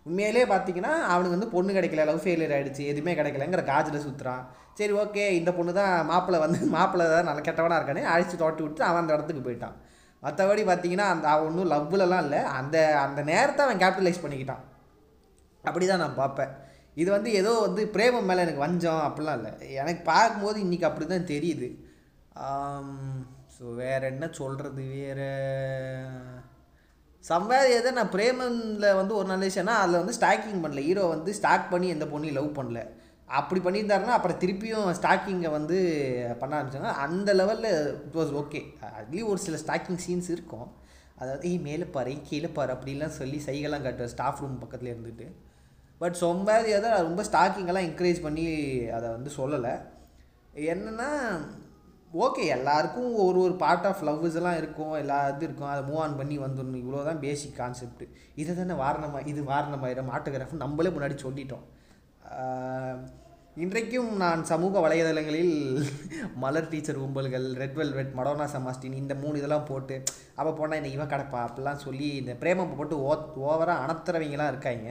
உண்மையிலே 0.05 0.43
பார்த்தீங்கன்னா 0.51 0.93
அவனுக்கு 1.13 1.35
வந்து 1.35 1.49
பொண்ணு 1.55 1.71
கிடைக்கல 1.77 2.05
லவ் 2.09 2.21
ஃபெயிலியர் 2.23 2.53
ஆகிடுச்சு 2.55 2.83
எதுவுமே 2.91 3.13
கிடைக்கலங்கிற 3.19 3.63
காஜில் 3.71 4.03
சுற்றுறான் 4.05 4.43
சரி 4.79 4.93
ஓகே 5.01 5.23
இந்த 5.39 5.51
பொண்ணு 5.57 5.71
தான் 5.79 5.93
மாப்பிள்ளை 6.11 6.39
வந்து 6.45 6.59
மாப்பிள்ளை 6.75 7.05
தான் 7.13 7.27
நல்ல 7.29 7.41
கெட்டவனாக 7.47 7.79
இருக்கானே 7.79 8.03
அழைச்சி 8.13 8.35
தோட்டி 8.43 8.63
விட்டு 8.65 8.81
அவன் 8.87 9.01
அந்த 9.03 9.15
இடத்துக்கு 9.17 9.43
போயிட்டான். 9.47 9.75
மற்றபடி 10.23 10.63
பார்த்தீங்கன்னா 10.69 11.07
அந்த 11.13 11.25
அவன் 11.33 11.47
ஒன்றும் 11.49 11.71
லவ்லலாம் 11.73 12.23
இல்லை. 12.25 12.41
அந்த 12.59 12.77
அந்த 13.05 13.21
நேரத்தை 13.31 13.61
அவன் 13.65 13.81
கேபிட்டலைஸ் 13.83 14.23
பண்ணிக்கிட்டான். 14.23 14.65
அப்படி 15.63 15.85
தான் 15.87 16.03
நான் 16.03 16.19
பார்ப்பேன். 16.21 16.51
இது 17.01 17.09
வந்து 17.15 17.29
ஏதோ 17.39 17.51
வந்து 17.65 17.81
பிரேமம் 17.95 18.27
மேலே 18.29 18.43
எனக்கு 18.45 18.65
வஞ்சம் 18.65 19.03
அப்படிலாம் 19.07 19.37
இல்லை. 19.39 19.51
எனக்கு 19.81 20.01
பார்க்கும்போது 20.13 20.57
இன்றைக்கி 20.65 20.85
அப்படி 20.89 21.05
தான் 21.13 21.31
தெரியுது 21.33 21.69
ஸோ 23.55 23.63
வேறு 23.81 24.05
என்ன 24.11 24.25
சொல்கிறது 24.37 24.83
வேறு 24.91 25.29
சம்வேர் 27.23 27.73
எதை 27.77 27.89
நான் 27.97 28.13
பிரேமனில் 28.15 28.97
வந்து 28.99 29.13
ஒரு 29.17 29.27
நல்ல 29.31 29.43
விஷயம்னா 29.49 29.75
அதில் 29.81 30.01
வந்து 30.01 30.15
ஸ்டாக்கிங் 30.17 30.63
பண்ணல. 30.63 30.83
ஹீரோ 30.87 31.03
வந்து 31.15 31.31
ஸ்டாக் 31.39 31.71
பண்ணி 31.73 31.87
எந்த 31.95 32.05
பொண்ணையும் 32.13 32.37
லவ் 32.39 32.57
பண்ணல. 32.59 32.81
அப்படி 33.31 33.61
பண்ணியிருந்தாருன்னா 33.61 34.13
அப்புறம் 34.17 34.39
திருப்பியும் 34.39 34.95
ஸ்டாக்கிங்கை 35.01 35.49
வந்து 35.49 35.77
பண்ண 36.39 36.63
ஆரம்பிச்சாங்க. 36.63 36.91
அந்த 37.05 37.33
லெவலில் 37.33 37.87
இட் 37.87 38.11
வாஸ் 38.13 38.35
ஓகே 38.35 38.63
அதுலேயும் 38.99 39.25
ஒரு 39.25 39.37
சில 39.37 39.57
ஸ்டாக்கிங் 39.57 39.97
சீன்ஸ் 40.07 40.29
இருக்கும். 40.29 40.71
அதாவது 41.17 41.49
ஏய் 41.49 41.57
மேலே 41.57 41.83
பாரு 41.83 42.17
கீழே 42.23 42.47
பாரு 42.47 42.73
அப்படிலாம் 42.73 43.07
சொல்லி 43.07 43.41
சைகெல்லாம் 43.45 43.81
காட்டுவார் 43.81 44.07
ஸ்டாஃப் 44.07 44.39
ரூம் 44.39 44.59
பக்கத்தில் 44.59 44.93
இருந்துட்டு. 44.93 45.31
பட் 45.97 46.15
சொம்பாதி 46.21 46.73
அதை 46.73 46.89
ரொம்ப 46.91 47.23
ஸ்டாக்கிங்கெல்லாம் 47.23 47.85
என்கரேஜ் 47.85 48.21
பண்ணி 48.21 48.45
அதை 48.87 49.09
வந்து 49.09 49.31
சொல்லலை. 49.37 49.81
என்னென்னா 50.55 51.09
ஓகே 52.13 52.45
எல்லாருக்கும் 52.45 53.15
ஒரு 53.15 53.39
ஒரு 53.39 53.55
பார்ட் 53.55 53.85
ஆஃப் 53.85 54.03
லவ்ஸ் 54.03 54.35
எல்லாம் 54.35 54.57
இருக்கும் 54.57 54.93
எல்லா 54.93 55.27
இது 55.27 55.43
இருக்கும். 55.43 55.67
அதை 55.67 55.93
மூவ் 55.93 55.97
ஆன் 55.97 56.17
பண்ணி 56.17 56.39
வந்துடணும். 56.39 56.83
இவ்வளோ 56.83 57.05
தான் 57.05 57.19
பேசிக் 57.19 57.55
கான்செப்ட் 57.55 58.03
இதை 58.35 58.55
தானே 58.55 58.81
வாரணமாக 58.81 59.27
இது 59.27 59.43
வாரணமாயிரம் 59.43 60.11
ஆட்டோகிராஃப் 60.17 60.51
நம்மளே 60.51 60.89
முன்னாடி 60.89 61.17
சொல்லிட்டோம். 61.23 61.65
இன்றைக்கும் 63.59 64.11
நான் 64.21 64.41
சமூக 64.49 64.81
வலைதளங்களில் 64.83 65.55
மலர் 66.43 66.69
டீச்சர் 66.71 66.99
கும்பல்கள் 66.99 67.47
ரெட் 67.61 67.75
வெல்வெட் 67.79 68.13
மடோனா 68.17 68.45
சமாஸ்டின் 68.53 68.95
இந்த 68.99 69.13
மூணு 69.23 69.39
இதெல்லாம் 69.39 69.65
போட்டு 69.69 69.95
அப்போ 70.37 70.51
போனால் 70.59 70.79
இந்த 70.79 70.91
இவன் 70.93 71.11
கிடப்பா 71.13 71.39
அப்படிலாம் 71.47 71.81
சொல்லி 71.83 72.07
இந்த 72.21 72.33
பிரேமம் 72.43 72.71
போட்டு 72.77 72.95
ஓ 73.07 73.11
ஓவராக 73.47 73.83
அணத்துறவங்களாம் 73.83 74.51
இருக்காங்க. 74.53 74.87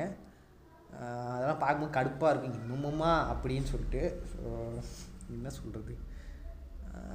அதெல்லாம் 1.33 1.63
பார்க்கும்போது 1.65 1.97
கடுப்பாக 1.97 2.33
இருக்கும். 2.33 2.61
இன்னுமுமா 2.61 3.15
அப்படின்னு 3.33 3.73
சொல்லிட்டு 3.73 4.03
ஸோ 4.35 4.45
என்ன 5.37 5.55
சொல்கிறது 5.59 5.97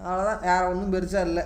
அவ்வளோதான் 0.07 0.43
வேறு 0.49 0.69
ஒன்றும் 0.73 0.93
பெருசாக 0.97 1.29
இல்லை. 1.29 1.45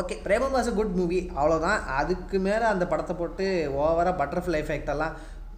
Okay. 0.00 0.14
Premam 0.26 0.56
was 0.56 0.70
a 0.70 0.78
good 0.80 0.98
movie 1.00 1.18
அவ்வளோதான் 1.38 1.80
அதுக்கு 2.00 2.36
மேலே 2.48 2.64
அந்த 2.72 2.84
படத்தை 2.92 3.14
போட்டு 3.18 3.46
ஓவராக 3.82 4.18
பட்டர்ஃப்ளை 4.22 4.60
எஃபெக்ட் 4.64 4.92
எல்லாம் 4.94 5.16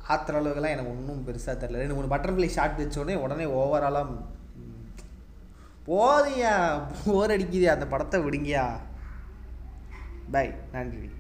ஆத்துற 0.09 0.39
அளவுக்குலாம் 0.41 0.75
எனக்கு 0.75 0.95
ஒன்றும் 0.95 1.25
பெருசாக 1.27 1.55
தெரியல. 1.61 1.83
ரெண்டு 1.83 1.95
மூணு 1.95 2.13
பட்டர்ஃப்ளை 2.15 2.49
ஷாட் 2.57 2.77
வச்ச 2.77 3.19
உடனே 3.27 3.45
ஓவராலாக 3.61 4.17
போதியா 5.89 6.53
போர் 7.05 7.31
அடிக்குதியா 7.31 7.73
அந்த 7.77 7.87
படத்தை 7.87 8.21
விடுங்கயா. 8.21 8.67
பை 10.31 10.47
நன்றி. 10.73 11.11